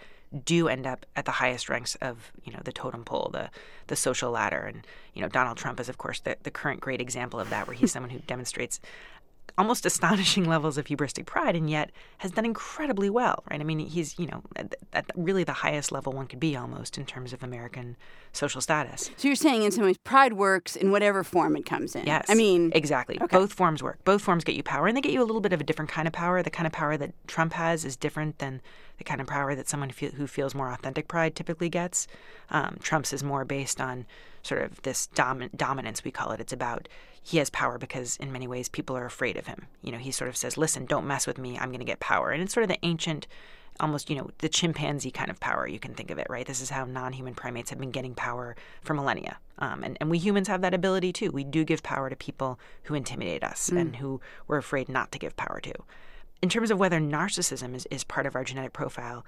do 0.46 0.68
end 0.68 0.88
up 0.88 1.06
at 1.16 1.26
the 1.26 1.32
highest 1.32 1.70
ranks 1.70 1.96
of 1.96 2.32
you 2.44 2.52
know 2.52 2.60
the 2.64 2.72
totem 2.72 3.04
pole 3.04 3.30
the 3.32 3.50
the 3.88 3.96
social 3.96 4.32
ladder 4.32 4.62
and 4.62 4.88
you 5.14 5.22
know 5.22 5.28
donald 5.28 5.58
trump 5.58 5.80
is 5.80 5.90
of 5.90 6.00
course 6.00 6.22
the, 6.22 6.36
the 6.42 6.50
current 6.50 6.80
great 6.80 7.00
example 7.00 7.40
of 7.40 7.50
that 7.52 7.68
where 7.68 7.76
he's 7.76 7.92
someone 7.96 8.10
who 8.10 8.20
demonstrates 8.20 8.80
almost 9.58 9.86
astonishing 9.94 10.46
levels 10.46 10.78
of 10.78 10.86
hubristic 10.86 11.26
pride 11.26 11.56
and 11.56 11.70
yet 11.70 11.92
has 12.20 12.32
done 12.32 12.46
incredibly 12.46 13.10
well, 13.10 13.44
right? 13.50 13.60
I 13.60 13.64
mean, 13.64 13.80
he's, 13.80 14.18
you 14.18 14.28
know, 14.28 14.42
at, 14.56 14.76
at, 14.94 15.06
really 15.16 15.44
the 15.44 15.54
highest 15.54 15.92
level 15.92 16.14
one 16.14 16.28
could 16.28 16.40
be 16.40 16.56
almost 16.56 16.98
in 16.98 17.06
terms 17.06 17.34
of 17.34 17.44
American 17.44 17.96
social 18.32 18.62
status. 18.62 19.12
So 19.18 19.28
you're 19.28 19.36
saying 19.36 19.64
in 19.64 19.72
some 19.72 19.84
ways 19.84 19.98
pride 19.98 20.34
works 20.34 20.76
in 20.76 20.92
whatever 20.92 21.24
form 21.24 21.56
it 21.56 21.66
comes 21.66 21.96
in. 21.96 22.06
Yes. 22.06 22.26
I 22.30 22.36
mean, 22.36 22.72
exactly. 22.74 23.18
Okay. 23.22 23.38
Both 23.38 23.54
forms 23.54 23.84
work. 23.84 24.04
Both 24.04 24.22
forms 24.22 24.44
get 24.44 24.56
you 24.56 24.64
power 24.64 24.88
and 24.88 24.98
they 24.98 25.02
get 25.02 25.12
you 25.12 25.22
a 25.22 25.26
little 25.26 25.42
bit 25.42 25.54
of 25.54 25.62
a 25.62 25.64
different 25.64 25.92
kind 25.92 26.08
of 26.08 26.14
power. 26.14 26.42
The 26.42 26.50
kind 26.50 26.68
of 26.68 26.74
power 26.74 26.98
that 26.98 27.14
Trump 27.28 27.54
has 27.54 27.86
is 27.86 27.96
different 27.96 28.40
than 28.40 28.62
the 28.98 29.04
kind 29.04 29.22
of 29.22 29.28
power 29.28 29.56
that 29.56 29.68
someone 29.68 29.90
who 29.90 30.28
feels 30.28 30.56
more 30.56 30.72
authentic 30.72 31.08
pride 31.08 31.36
typically 31.36 31.70
gets. 31.70 32.08
Um, 32.50 32.78
Trump's 32.82 33.14
is 33.14 33.24
more 33.24 33.46
based 33.46 33.82
on 33.82 34.06
sort 34.44 34.62
of 34.62 34.82
this 34.84 35.08
dom- 35.08 35.50
dominance, 35.56 36.04
we 36.04 36.12
call 36.12 36.32
it. 36.32 36.40
It's 36.40 36.54
about 36.54 36.88
he 37.22 37.38
has 37.38 37.50
power 37.50 37.78
because 37.78 38.18
in 38.18 38.32
many 38.32 38.48
ways 38.48 38.70
people 38.70 38.96
are 38.96 39.06
afraid 39.06 39.38
of 39.38 39.48
him. 39.48 39.68
You 39.82 39.92
know, 39.92 39.98
he 39.98 40.12
sort 40.12 40.30
of 40.30 40.38
says, 40.38 40.58
"Listen, 40.58 40.86
don't 40.86 41.08
mess 41.08 41.26
with 41.26 41.38
me. 41.38 41.58
I'm 41.58 41.70
going 41.70 41.80
to 41.80 41.86
get 41.86 42.00
power." 42.00 42.32
And 42.32 42.44
it's 42.44 42.54
sort 42.54 42.64
of 42.64 42.70
the 42.70 42.86
ancient 42.86 43.28
almost, 43.80 44.10
you 44.10 44.16
know, 44.16 44.30
the 44.40 44.50
chimpanzee 44.50 45.12
kind 45.12 45.30
of 45.30 45.40
power, 45.40 45.68
you 45.68 45.80
can 45.80 45.94
think 45.94 46.12
of 46.12 46.18
it, 46.18 46.28
right? 46.30 46.46
This 46.46 46.62
is 46.62 46.70
how 46.70 46.86
non 46.86 47.14
human 47.14 47.34
primates 47.34 47.70
have 47.70 47.80
been 47.80 47.92
getting 47.92 48.14
power 48.14 48.56
for 48.82 48.94
millennia. 48.94 49.40
Um, 49.60 49.84
and, 49.84 49.98
and 50.00 50.10
we 50.10 50.18
humans 50.18 50.48
have 50.48 50.62
that 50.62 50.74
ability 50.74 51.14
too. 51.14 51.32
We 51.32 51.44
do 51.44 51.64
give 51.64 51.84
power 51.84 52.10
to 52.10 52.16
people 52.16 52.60
who 52.84 52.96
intimidate 52.96 53.44
us 53.44 53.70
mm. 53.70 53.80
and 53.80 53.96
who 53.96 54.22
we're 54.48 54.58
afraid 54.58 54.90
not 54.90 55.12
to 55.14 55.20
give 55.20 55.36
power 55.36 55.60
to. 55.62 55.74
In 56.42 56.50
terms 56.50 56.72
of 56.72 56.80
whether 56.80 57.00
narcissism 57.00 57.74
is, 57.74 57.88
is 57.90 58.04
part 58.04 58.26
of 58.26 58.36
our 58.36 58.44
genetic 58.44 58.74
profile, 58.74 59.26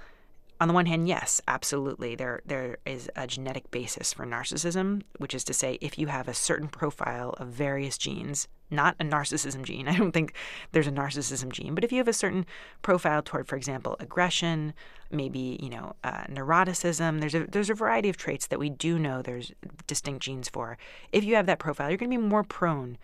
on 0.60 0.68
the 0.68 0.74
one 0.74 0.86
hand, 0.86 1.08
yes, 1.08 1.42
absolutely. 1.48 2.16
There 2.16 2.42
there 2.46 2.78
is 2.86 3.10
a 3.16 3.28
genetic 3.28 3.70
basis 3.72 4.14
for 4.14 4.26
narcissism, 4.26 5.02
which 5.18 5.34
is 5.34 5.44
to 5.46 5.54
say 5.54 5.78
if 5.82 6.00
you 6.00 6.08
have 6.08 6.28
a 6.28 6.34
certain 6.34 6.70
profile 6.70 7.32
of 7.38 7.50
various 7.50 7.98
genes, 7.98 8.48
not 8.72 8.96
a 9.00 9.04
narcissism 9.04 9.64
gene. 9.64 9.88
I 9.90 9.98
don't 9.98 10.14
think 10.14 10.34
there's 10.72 10.88
a 10.88 10.92
narcissism 10.92 11.52
gene, 11.52 11.76
but 11.76 11.84
if 11.84 11.92
you 11.92 11.98
have 11.98 12.08
a 12.08 12.14
certain 12.14 12.46
profile 12.82 13.22
toward, 13.22 13.48
for 13.48 13.58
example, 13.58 13.98
aggression, 14.00 14.74
maybe 15.12 15.60
you 15.62 15.70
know 15.70 15.96
uh, 16.04 16.24
neuroticism, 16.30 17.20
there's 17.20 17.36
a 17.36 17.46
there's 17.48 17.70
a 17.70 17.76
variety 17.76 18.10
of 18.10 18.18
traits 18.18 18.48
that 18.48 18.60
we 18.60 18.70
do 18.70 18.98
know 18.98 19.22
there's 19.22 19.52
distinct 19.88 20.24
genes 20.24 20.48
for. 20.48 20.78
If 21.12 21.26
you 21.26 21.36
have 21.36 21.48
that 21.48 21.60
profile, 21.60 21.90
you're 21.90 21.98
going 21.98 22.12
to 22.12 22.18
be 22.18 22.24
more 22.24 22.44
prone 22.44 22.98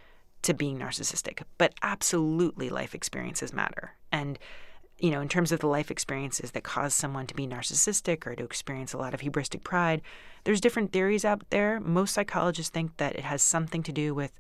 to 0.44 0.54
being 0.54 0.80
narcissistic. 0.80 1.44
But 1.58 1.74
absolutely, 1.82 2.70
life 2.70 2.96
experiences 2.96 3.54
matter, 3.54 3.92
and 4.12 4.40
you 5.02 5.10
know, 5.10 5.20
in 5.20 5.28
terms 5.28 5.52
of 5.52 5.60
the 5.60 5.68
life 5.68 5.90
experiences 5.90 6.52
that 6.52 6.64
cause 6.64 6.94
someone 6.94 7.26
to 7.26 7.34
be 7.34 7.48
narcissistic 7.48 8.28
or 8.28 8.36
to 8.36 8.44
experience 8.44 8.94
a 8.94 8.98
lot 8.98 9.16
of 9.16 9.22
hubristic 9.22 9.64
pride, 9.64 10.02
there's 10.44 10.62
different 10.62 10.92
theories 10.92 11.26
out 11.26 11.42
there. 11.50 11.80
Most 11.80 12.14
psychologists 12.14 12.70
think 12.70 12.98
that 12.98 13.16
it 13.16 13.24
has 13.24 13.42
something 13.42 13.82
to 13.84 13.92
do 13.92 14.14
with 14.14 14.32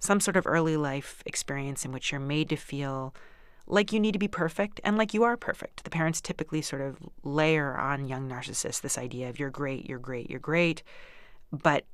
some 0.00 0.18
sort 0.18 0.36
of 0.36 0.46
early 0.46 0.76
life 0.76 1.22
experience 1.24 1.84
in 1.84 1.92
which 1.92 2.10
you're 2.10 2.20
made 2.20 2.48
to 2.48 2.56
feel 2.56 3.14
like 3.68 3.92
you 3.92 4.00
need 4.00 4.12
to 4.12 4.18
be 4.18 4.28
perfect 4.28 4.80
and 4.82 4.98
like 4.98 5.14
you 5.14 5.22
are 5.22 5.36
perfect. 5.36 5.84
The 5.84 5.90
parents 5.90 6.20
typically 6.20 6.62
sort 6.62 6.82
of 6.82 6.96
layer 7.22 7.76
on 7.76 8.08
young 8.08 8.28
narcissists 8.28 8.80
this 8.80 8.98
idea 8.98 9.28
of 9.28 9.38
you're 9.38 9.50
great, 9.50 9.88
you're 9.88 9.98
great, 9.98 10.30
you're 10.30 10.40
great. 10.40 10.82
But 11.52 11.84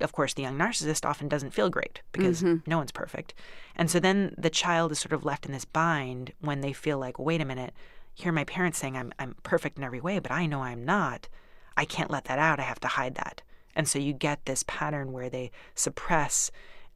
of 0.00 0.12
course, 0.12 0.34
the 0.34 0.42
young 0.42 0.58
narcissist 0.58 1.04
often 1.04 1.28
doesn't 1.28 1.52
feel 1.52 1.70
great 1.70 2.00
because 2.12 2.42
mm-hmm. 2.42 2.68
no 2.68 2.78
one's 2.78 2.92
perfect. 2.92 3.34
And 3.76 3.90
so 3.90 4.00
then 4.00 4.34
the 4.36 4.50
child 4.50 4.92
is 4.92 4.98
sort 4.98 5.12
of 5.12 5.24
left 5.24 5.46
in 5.46 5.52
this 5.52 5.64
bind 5.64 6.32
when 6.40 6.60
they 6.60 6.72
feel 6.72 6.98
like, 6.98 7.18
wait 7.18 7.40
a 7.40 7.44
minute, 7.44 7.74
here 8.14 8.32
my 8.32 8.44
parents 8.44 8.78
saying 8.78 8.96
I'm, 8.96 9.12
I'm 9.18 9.36
perfect 9.42 9.78
in 9.78 9.84
every 9.84 10.00
way, 10.00 10.18
but 10.18 10.32
I 10.32 10.46
know 10.46 10.62
I'm 10.62 10.84
not. 10.84 11.28
I 11.76 11.84
can't 11.84 12.10
let 12.10 12.24
that 12.24 12.38
out. 12.38 12.60
I 12.60 12.64
have 12.64 12.80
to 12.80 12.88
hide 12.88 13.14
that. 13.14 13.42
And 13.74 13.88
so 13.88 13.98
you 13.98 14.12
get 14.12 14.44
this 14.44 14.64
pattern 14.66 15.12
where 15.12 15.30
they 15.30 15.50
suppress 15.74 16.50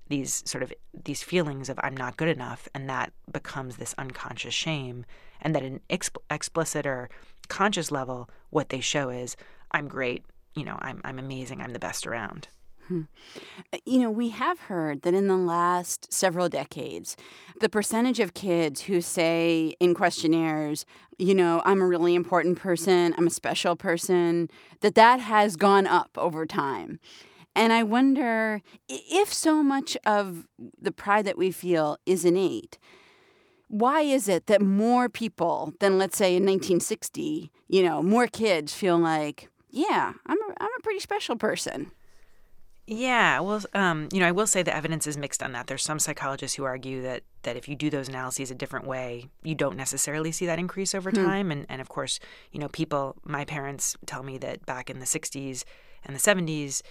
these 0.09 0.43
sort 0.45 0.63
of 0.63 0.73
these 1.05 1.23
feelings 1.23 1.69
of 1.69 1.81
I'm 1.83 1.97
not 1.97 2.17
good 2.17 2.29
enough, 2.29 2.69
and 2.75 2.89
that 2.91 3.13
becomes 3.31 3.77
this 3.77 3.95
unconscious 3.97 4.55
shame. 4.55 5.07
And 5.41 5.55
that 5.55 5.63
in 5.63 5.81
exp- 5.89 6.17
explicit 6.31 6.87
or 6.87 7.09
conscious 7.49 7.91
level, 7.91 8.29
what 8.51 8.69
they 8.69 8.81
show 8.81 9.09
is 9.09 9.37
I'm 9.71 9.89
great, 9.89 10.25
you 10.55 10.65
know, 10.65 10.79
I'm 10.81 11.01
I'm 11.05 11.19
amazing, 11.19 11.61
I'm 11.61 11.73
the 11.73 11.79
best 11.79 12.07
around. 12.07 12.49
Hmm. 12.89 13.03
Uh, 13.73 13.79
you 13.87 13.99
know, 13.99 14.11
we 14.11 14.29
have 14.31 14.61
heard 14.61 15.03
that 15.03 15.15
in 15.15 15.27
the 15.27 15.37
last 15.37 16.13
several 16.13 16.49
decades, 16.49 17.17
the 17.61 17.69
percentage 17.69 18.21
of 18.21 18.35
kids 18.35 18.83
who 18.83 19.01
say 19.01 19.75
in 19.81 19.95
questionnaires, 19.95 20.85
you 21.19 21.35
know, 21.35 21.63
I'm 21.65 21.81
a 21.81 21.87
really 21.87 22.15
important 22.15 22.59
person, 22.59 23.15
I'm 23.17 23.27
a 23.27 23.31
special 23.31 23.75
person, 23.75 24.51
that 24.81 24.95
that 24.97 25.21
has 25.21 25.57
gone 25.57 25.87
up 25.87 26.11
over 26.17 26.45
time. 26.45 27.01
And 27.57 27.73
I 27.73 27.85
wonder 27.85 28.61
if 28.89 29.33
so 29.33 29.63
much 29.63 29.97
of 30.05 30.47
the 30.81 30.93
pride 30.93 31.25
that 31.25 31.39
we 31.39 31.53
feel 31.53 31.99
is 32.05 32.25
innate, 32.25 32.79
why 33.69 34.03
is 34.03 34.29
it 34.29 34.47
that 34.47 34.61
more 34.61 35.09
people 35.09 35.73
than 35.81 35.97
let's 35.97 36.19
say 36.19 36.37
in 36.37 36.43
1960, 36.43 37.51
you 37.69 37.83
know, 37.83 38.03
more 38.03 38.27
kids 38.27 38.75
feel 38.75 38.99
like, 38.99 39.49
yeah, 39.71 40.13
I'm 40.27 40.39
a, 40.43 40.55
I'm 40.61 40.71
a 40.79 40.83
pretty 40.83 41.01
special 41.01 41.37
person. 41.37 41.91
Yeah, 42.87 43.41
well, 43.41 43.63
um, 43.73 44.09
you 44.13 44.21
know, 44.21 44.27
I 44.29 44.33
will 44.33 44.47
say 44.47 44.63
the 44.63 44.77
evidence 44.77 45.07
is 45.07 45.17
mixed 45.17 45.43
on 45.43 45.53
that. 45.53 45.69
There's 45.69 45.83
some 45.83 45.99
psychologists 45.99 46.57
who 46.57 46.65
argue 46.65 47.01
that 47.03 47.23
that 47.43 47.57
if 47.57 47.67
you 47.69 47.75
do 47.77 47.89
those 47.89 48.09
analyses 48.09 48.51
a 48.51 48.55
different 48.55 48.87
way, 48.87 49.31
you 49.43 49.55
don't 49.55 49.77
necessarily 49.77 50.33
see 50.33 50.45
that 50.47 50.59
increase 50.59 50.95
over 50.95 51.11
Hmm. 51.11 51.25
time. 51.25 51.51
And 51.51 51.65
and 51.71 51.81
of 51.81 51.89
course, 51.89 52.21
you 52.53 52.61
know, 52.61 52.69
people, 52.69 53.17
my 53.25 53.45
parents 53.47 53.97
tell 54.05 54.23
me 54.23 54.37
that 54.39 54.67
back 54.67 54.91
in 54.91 54.99
the 54.99 55.07
'60s 55.07 55.65
and 56.05 56.15
the 56.15 56.21
'70s, 56.21 56.83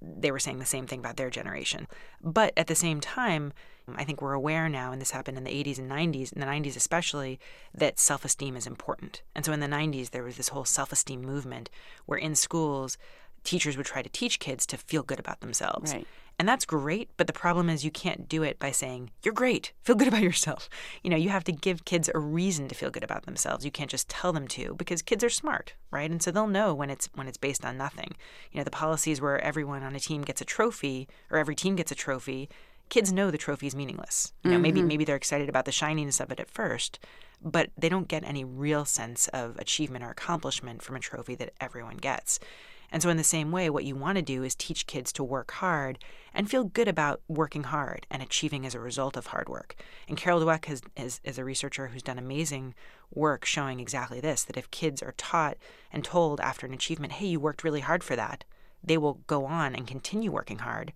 they 0.00 0.30
were 0.30 0.38
saying 0.38 0.58
the 0.58 0.64
same 0.64 0.86
thing 0.86 1.00
about 1.00 1.16
their 1.18 1.28
generation. 1.30 1.86
But 2.22 2.54
at 2.56 2.66
the 2.66 2.74
same 2.74 3.00
time, 3.00 3.52
I 3.94 4.04
think 4.04 4.22
we're 4.22 4.32
aware 4.32 4.68
now, 4.70 4.90
and 4.92 5.00
this 5.02 5.10
happened 5.10 5.36
in 5.36 5.44
the 5.44 5.50
80s 5.50 5.78
and 5.78 5.88
90s, 5.90 6.32
in 6.32 6.40
the 6.40 6.46
90s 6.46 6.76
especially, 6.76 7.38
that 7.74 7.98
self 7.98 8.24
esteem 8.24 8.56
is 8.56 8.66
important. 8.66 9.20
And 9.34 9.44
so 9.44 9.52
in 9.52 9.60
the 9.60 9.66
90s, 9.66 10.10
there 10.10 10.22
was 10.22 10.36
this 10.38 10.48
whole 10.48 10.64
self 10.64 10.92
esteem 10.92 11.20
movement 11.20 11.68
where 12.06 12.18
in 12.18 12.34
schools, 12.34 12.96
teachers 13.44 13.76
would 13.76 13.86
try 13.86 14.02
to 14.02 14.08
teach 14.08 14.38
kids 14.38 14.66
to 14.66 14.76
feel 14.76 15.02
good 15.02 15.18
about 15.18 15.40
themselves. 15.40 15.92
Right. 15.92 16.06
And 16.38 16.48
that's 16.48 16.64
great, 16.64 17.10
but 17.16 17.26
the 17.26 17.32
problem 17.32 17.68
is 17.68 17.84
you 17.84 17.90
can't 17.90 18.28
do 18.28 18.42
it 18.42 18.58
by 18.58 18.70
saying, 18.70 19.10
You're 19.22 19.34
great, 19.34 19.72
feel 19.82 19.96
good 19.96 20.08
about 20.08 20.22
yourself. 20.22 20.68
You 21.02 21.10
know, 21.10 21.16
you 21.16 21.28
have 21.28 21.44
to 21.44 21.52
give 21.52 21.84
kids 21.84 22.10
a 22.12 22.18
reason 22.18 22.68
to 22.68 22.74
feel 22.74 22.90
good 22.90 23.04
about 23.04 23.26
themselves. 23.26 23.64
You 23.64 23.70
can't 23.70 23.90
just 23.90 24.08
tell 24.08 24.32
them 24.32 24.48
to 24.48 24.74
because 24.74 25.02
kids 25.02 25.22
are 25.22 25.30
smart, 25.30 25.74
right? 25.90 26.10
And 26.10 26.22
so 26.22 26.30
they'll 26.30 26.46
know 26.46 26.74
when 26.74 26.90
it's 26.90 27.08
when 27.14 27.28
it's 27.28 27.38
based 27.38 27.64
on 27.64 27.76
nothing. 27.76 28.14
You 28.50 28.58
know, 28.58 28.64
the 28.64 28.70
policies 28.70 29.20
where 29.20 29.40
everyone 29.40 29.82
on 29.82 29.94
a 29.94 30.00
team 30.00 30.22
gets 30.22 30.40
a 30.40 30.44
trophy 30.44 31.08
or 31.30 31.38
every 31.38 31.54
team 31.54 31.76
gets 31.76 31.92
a 31.92 31.94
trophy, 31.94 32.48
kids 32.88 33.12
know 33.12 33.30
the 33.30 33.38
trophy 33.38 33.66
is 33.66 33.76
meaningless. 33.76 34.32
You 34.42 34.50
know, 34.50 34.58
maybe 34.58 34.80
mm-hmm. 34.80 34.88
maybe 34.88 35.04
they're 35.04 35.16
excited 35.16 35.48
about 35.48 35.64
the 35.64 35.72
shininess 35.72 36.18
of 36.18 36.32
it 36.32 36.40
at 36.40 36.50
first, 36.50 36.98
but 37.40 37.70
they 37.76 37.88
don't 37.88 38.08
get 38.08 38.24
any 38.24 38.44
real 38.44 38.84
sense 38.84 39.28
of 39.28 39.56
achievement 39.58 40.04
or 40.04 40.10
accomplishment 40.10 40.82
from 40.82 40.96
a 40.96 41.00
trophy 41.00 41.34
that 41.36 41.52
everyone 41.60 41.98
gets. 41.98 42.40
And 42.92 43.02
so, 43.02 43.08
in 43.08 43.16
the 43.16 43.24
same 43.24 43.50
way, 43.50 43.70
what 43.70 43.86
you 43.86 43.96
want 43.96 44.16
to 44.16 44.22
do 44.22 44.42
is 44.42 44.54
teach 44.54 44.86
kids 44.86 45.12
to 45.14 45.24
work 45.24 45.50
hard 45.52 45.98
and 46.34 46.48
feel 46.48 46.64
good 46.64 46.88
about 46.88 47.22
working 47.26 47.64
hard 47.64 48.06
and 48.10 48.22
achieving 48.22 48.66
as 48.66 48.74
a 48.74 48.80
result 48.80 49.16
of 49.16 49.28
hard 49.28 49.48
work. 49.48 49.74
And 50.06 50.16
Carol 50.16 50.40
Dweck 50.42 50.66
has, 50.66 50.82
is, 50.94 51.18
is 51.24 51.38
a 51.38 51.44
researcher 51.44 51.88
who's 51.88 52.02
done 52.02 52.18
amazing 52.18 52.74
work 53.10 53.46
showing 53.46 53.80
exactly 53.80 54.20
this 54.20 54.44
that 54.44 54.58
if 54.58 54.70
kids 54.70 55.02
are 55.02 55.14
taught 55.16 55.56
and 55.90 56.04
told 56.04 56.38
after 56.40 56.66
an 56.66 56.74
achievement, 56.74 57.14
hey, 57.14 57.26
you 57.26 57.40
worked 57.40 57.64
really 57.64 57.80
hard 57.80 58.04
for 58.04 58.14
that, 58.14 58.44
they 58.84 58.98
will 58.98 59.20
go 59.26 59.46
on 59.46 59.74
and 59.74 59.86
continue 59.86 60.30
working 60.30 60.58
hard. 60.58 60.92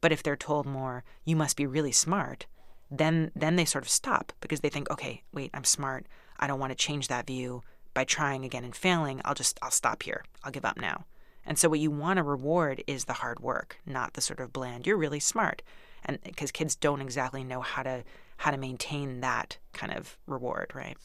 But 0.00 0.12
if 0.12 0.22
they're 0.22 0.36
told 0.36 0.66
more, 0.66 1.02
you 1.24 1.34
must 1.34 1.56
be 1.56 1.66
really 1.66 1.92
smart, 1.92 2.46
then 2.92 3.32
then 3.34 3.56
they 3.56 3.64
sort 3.64 3.84
of 3.84 3.90
stop 3.90 4.32
because 4.40 4.60
they 4.60 4.68
think, 4.68 4.88
okay, 4.88 5.24
wait, 5.32 5.50
I'm 5.52 5.64
smart. 5.64 6.06
I 6.38 6.46
don't 6.46 6.60
want 6.60 6.70
to 6.70 6.76
change 6.76 7.08
that 7.08 7.26
view 7.26 7.62
by 7.92 8.04
trying 8.04 8.44
again 8.44 8.64
and 8.64 8.74
failing. 8.74 9.20
I'll 9.24 9.34
just 9.34 9.58
I'll 9.62 9.72
stop 9.72 10.04
here. 10.04 10.24
I'll 10.44 10.52
give 10.52 10.64
up 10.64 10.80
now. 10.80 11.06
And 11.44 11.58
so 11.58 11.68
what 11.68 11.80
you 11.80 11.90
want 11.90 12.18
to 12.18 12.22
reward 12.22 12.84
is 12.86 13.04
the 13.04 13.14
hard 13.14 13.40
work, 13.40 13.78
not 13.86 14.14
the 14.14 14.20
sort 14.20 14.40
of 14.40 14.52
bland. 14.52 14.86
You're 14.86 14.96
really 14.96 15.20
smart. 15.20 15.62
And 16.04 16.18
because 16.22 16.50
kids 16.50 16.76
don't 16.76 17.00
exactly 17.00 17.44
know 17.44 17.60
how 17.60 17.82
to 17.82 18.04
how 18.38 18.50
to 18.50 18.56
maintain 18.56 19.20
that 19.20 19.58
kind 19.74 19.92
of 19.92 20.16
reward, 20.26 20.72
right? 20.74 20.96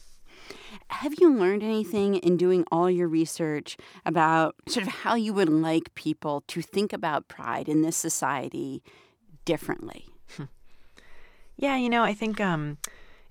Have 0.88 1.14
you 1.20 1.34
learned 1.34 1.62
anything 1.62 2.14
in 2.16 2.38
doing 2.38 2.64
all 2.72 2.90
your 2.90 3.08
research 3.08 3.76
about 4.06 4.54
sort 4.68 4.86
of 4.86 4.92
how 4.92 5.16
you 5.16 5.34
would 5.34 5.50
like 5.50 5.94
people 5.94 6.44
to 6.48 6.62
think 6.62 6.94
about 6.94 7.28
pride 7.28 7.68
in 7.68 7.82
this 7.82 7.96
society 7.96 8.82
differently? 9.44 10.06
Yeah, 11.56 11.76
you 11.76 11.88
know, 11.88 12.02
I 12.02 12.12
think 12.12 12.40
um, 12.40 12.78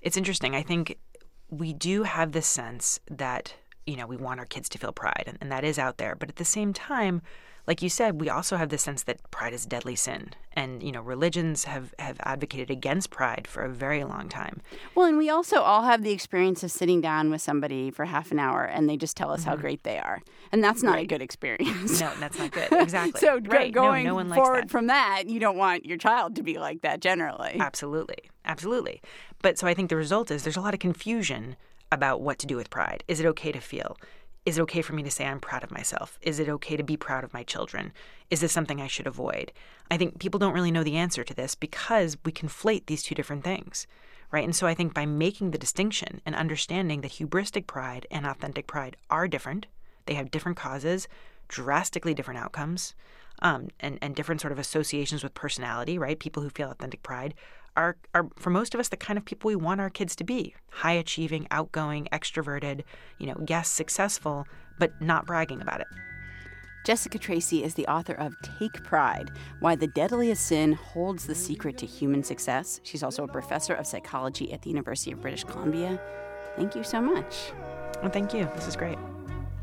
it's 0.01 0.17
interesting. 0.17 0.55
I 0.55 0.63
think 0.63 0.97
we 1.49 1.73
do 1.73 2.03
have 2.03 2.31
this 2.31 2.47
sense 2.47 2.99
that, 3.09 3.53
you 3.85 3.95
know, 3.95 4.07
we 4.07 4.17
want 4.17 4.39
our 4.39 4.45
kids 4.45 4.69
to 4.69 4.77
feel 4.77 4.91
pride, 4.91 5.23
and, 5.27 5.37
and 5.41 5.51
that 5.51 5.63
is 5.63 5.77
out 5.79 5.97
there. 5.97 6.15
But 6.15 6.29
at 6.29 6.35
the 6.37 6.45
same 6.45 6.73
time, 6.73 7.21
like 7.67 7.81
you 7.81 7.89
said, 7.89 8.21
we 8.21 8.29
also 8.29 8.57
have 8.57 8.69
the 8.69 8.77
sense 8.77 9.03
that 9.03 9.31
pride 9.31 9.53
is 9.53 9.65
deadly 9.65 9.95
sin. 9.95 10.31
And, 10.53 10.83
you 10.83 10.91
know, 10.91 11.01
religions 11.01 11.65
have, 11.65 11.93
have 11.99 12.17
advocated 12.23 12.69
against 12.69 13.09
pride 13.09 13.47
for 13.47 13.63
a 13.63 13.69
very 13.69 14.03
long 14.03 14.29
time. 14.29 14.61
Well, 14.93 15.07
and 15.07 15.17
we 15.17 15.29
also 15.29 15.61
all 15.61 15.83
have 15.83 16.03
the 16.03 16.11
experience 16.11 16.63
of 16.63 16.71
sitting 16.71 17.01
down 17.01 17.31
with 17.31 17.41
somebody 17.41 17.91
for 17.91 18.05
half 18.05 18.31
an 18.31 18.39
hour 18.39 18.63
and 18.63 18.87
they 18.87 18.97
just 18.97 19.17
tell 19.17 19.31
us 19.31 19.43
how 19.43 19.53
mm-hmm. 19.53 19.61
great 19.61 19.83
they 19.83 19.97
are. 19.97 20.21
And 20.51 20.63
that's 20.63 20.83
not 20.83 20.99
a 20.99 21.05
good 21.05 21.21
experience. 21.21 21.99
No, 21.99 22.11
that's 22.19 22.37
not 22.37 22.51
good. 22.51 22.71
Exactly. 22.85 23.19
so 23.19 23.39
right. 23.45 23.73
Going 23.73 24.05
no 24.05 24.15
likes 24.15 24.35
forward 24.35 24.65
that. 24.65 24.69
from 24.69 24.87
that, 24.87 25.23
you 25.27 25.39
don't 25.39 25.57
want 25.57 25.85
your 25.85 25.97
child 25.97 26.35
to 26.35 26.43
be 26.43 26.59
like 26.59 26.81
that 26.81 26.99
generally. 26.99 27.57
Absolutely. 27.59 28.29
Absolutely. 28.45 29.01
But 29.41 29.57
so 29.57 29.65
I 29.65 29.73
think 29.73 29.89
the 29.89 29.95
result 29.95 30.29
is 30.29 30.43
there's 30.43 30.57
a 30.57 30.61
lot 30.61 30.75
of 30.75 30.79
confusion 30.79 31.55
about 31.95 32.21
what 32.21 32.37
to 32.39 32.47
do 32.47 32.55
with 32.55 32.69
pride. 32.69 33.03
Is 33.07 33.19
it 33.19 33.25
okay 33.25 33.51
to 33.51 33.59
feel? 33.59 33.97
Is 34.45 34.59
it 34.59 34.61
okay 34.61 34.83
for 34.83 34.93
me 34.93 35.01
to 35.01 35.09
say 35.09 35.25
I'm 35.25 35.39
proud 35.39 35.63
of 35.63 35.71
myself? 35.71 36.19
Is 36.21 36.39
it 36.39 36.47
okay 36.47 36.77
to 36.77 36.83
be 36.83 36.97
proud 36.97 37.23
of 37.23 37.33
my 37.33 37.41
children? 37.41 37.91
Is 38.29 38.41
this 38.41 38.51
something 38.53 38.79
I 38.79 38.87
should 38.87 39.07
avoid? 39.07 39.51
I 39.89 39.97
think 39.97 40.19
people 40.19 40.39
don't 40.39 40.53
really 40.53 40.71
know 40.71 40.83
the 40.83 40.97
answer 40.97 41.23
to 41.23 41.33
this 41.33 41.55
because 41.55 42.15
we 42.23 42.31
conflate 42.31 42.85
these 42.85 43.01
two 43.01 43.15
different 43.15 43.43
things, 43.43 43.87
right? 44.31 44.43
And 44.43 44.55
so 44.55 44.67
I 44.67 44.75
think 44.75 44.93
by 44.93 45.07
making 45.07 45.49
the 45.49 45.57
distinction 45.57 46.21
and 46.27 46.35
understanding 46.35 47.01
that 47.01 47.13
hubristic 47.13 47.65
pride 47.65 48.05
and 48.11 48.27
authentic 48.27 48.67
pride 48.67 48.97
are 49.09 49.27
different, 49.27 49.65
they 50.05 50.13
have 50.13 50.29
different 50.29 50.57
causes, 50.57 51.07
drastically 51.47 52.13
different 52.13 52.39
outcomes, 52.39 52.93
um, 53.41 53.69
and, 53.79 53.97
and 54.01 54.15
different 54.15 54.41
sort 54.41 54.51
of 54.51 54.59
associations 54.59 55.23
with 55.23 55.33
personality, 55.33 55.97
right? 55.97 56.19
People 56.19 56.43
who 56.43 56.49
feel 56.49 56.69
authentic 56.69 57.01
pride 57.01 57.33
are, 57.75 57.97
are, 58.13 58.27
for 58.35 58.49
most 58.49 58.73
of 58.73 58.79
us, 58.79 58.89
the 58.89 58.97
kind 58.97 59.17
of 59.17 59.25
people 59.25 59.49
we 59.49 59.55
want 59.55 59.81
our 59.81 59.89
kids 59.89 60.15
to 60.17 60.23
be 60.23 60.55
high 60.69 60.93
achieving, 60.93 61.47
outgoing, 61.51 62.07
extroverted, 62.11 62.83
you 63.19 63.27
know, 63.27 63.35
yes, 63.47 63.69
successful, 63.69 64.45
but 64.79 65.01
not 65.01 65.25
bragging 65.25 65.61
about 65.61 65.81
it. 65.81 65.87
Jessica 66.85 67.17
Tracy 67.17 67.63
is 67.63 67.73
the 67.73 67.87
author 67.87 68.13
of 68.13 68.35
Take 68.59 68.83
Pride 68.83 69.31
Why 69.59 69.75
the 69.75 69.87
Deadliest 69.87 70.45
Sin 70.45 70.73
Holds 70.73 71.25
the 71.25 71.33
Secret 71.33 71.79
to 71.79 71.85
Human 71.87 72.23
Success. 72.23 72.79
She's 72.83 73.01
also 73.01 73.23
a 73.23 73.27
professor 73.27 73.73
of 73.73 73.87
psychology 73.87 74.53
at 74.53 74.61
the 74.61 74.69
University 74.69 75.11
of 75.11 75.19
British 75.19 75.43
Columbia. 75.43 75.99
Thank 76.55 76.75
you 76.75 76.83
so 76.83 77.01
much. 77.01 77.51
Well, 78.01 78.11
thank 78.11 78.33
you. 78.35 78.47
This 78.55 78.67
is 78.67 78.75
great. 78.75 78.99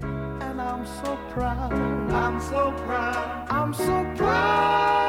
And 0.01 0.61
I'm 0.61 0.85
so 0.85 1.17
proud, 1.31 1.73
I'm 1.73 2.41
so 2.41 2.73
proud, 2.85 3.49
I'm 3.49 3.73
so 3.73 4.13
proud 4.17 4.85
of 4.85 4.97
you. 4.97 5.02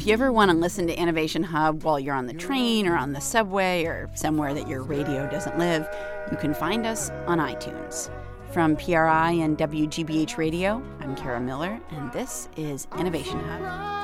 If 0.00 0.06
you 0.06 0.14
ever 0.14 0.32
want 0.32 0.50
to 0.50 0.56
listen 0.56 0.86
to 0.86 0.98
Innovation 0.98 1.42
Hub 1.42 1.82
while 1.82 2.00
you're 2.00 2.14
on 2.14 2.24
the 2.24 2.32
train 2.32 2.86
or 2.86 2.96
on 2.96 3.12
the 3.12 3.20
subway 3.20 3.84
or 3.84 4.08
somewhere 4.14 4.54
that 4.54 4.66
your 4.66 4.82
radio 4.82 5.28
doesn't 5.28 5.58
live, 5.58 5.86
you 6.30 6.38
can 6.38 6.54
find 6.54 6.86
us 6.86 7.10
on 7.26 7.38
iTunes. 7.38 8.08
From 8.50 8.76
PRI 8.76 9.32
and 9.32 9.58
WGBH 9.58 10.38
Radio, 10.38 10.82
I'm 11.00 11.14
Kara 11.16 11.38
Miller, 11.38 11.78
and 11.90 12.10
this 12.14 12.48
is 12.56 12.88
Innovation 12.98 13.40
Hub. 13.40 13.99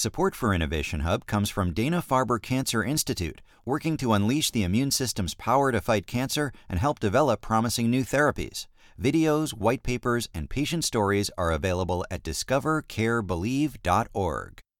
Support 0.00 0.34
for 0.34 0.54
Innovation 0.54 1.00
Hub 1.00 1.26
comes 1.26 1.50
from 1.50 1.74
Dana 1.74 2.00
Farber 2.00 2.40
Cancer 2.40 2.82
Institute, 2.82 3.42
working 3.66 3.98
to 3.98 4.14
unleash 4.14 4.50
the 4.50 4.62
immune 4.62 4.90
system's 4.90 5.34
power 5.34 5.70
to 5.70 5.82
fight 5.82 6.06
cancer 6.06 6.52
and 6.70 6.78
help 6.78 7.00
develop 7.00 7.42
promising 7.42 7.90
new 7.90 8.02
therapies. 8.02 8.66
Videos, 8.98 9.50
white 9.50 9.82
papers, 9.82 10.26
and 10.32 10.48
patient 10.48 10.84
stories 10.84 11.30
are 11.36 11.50
available 11.50 12.06
at 12.10 12.22
discovercarebelieve.org. 12.22 14.60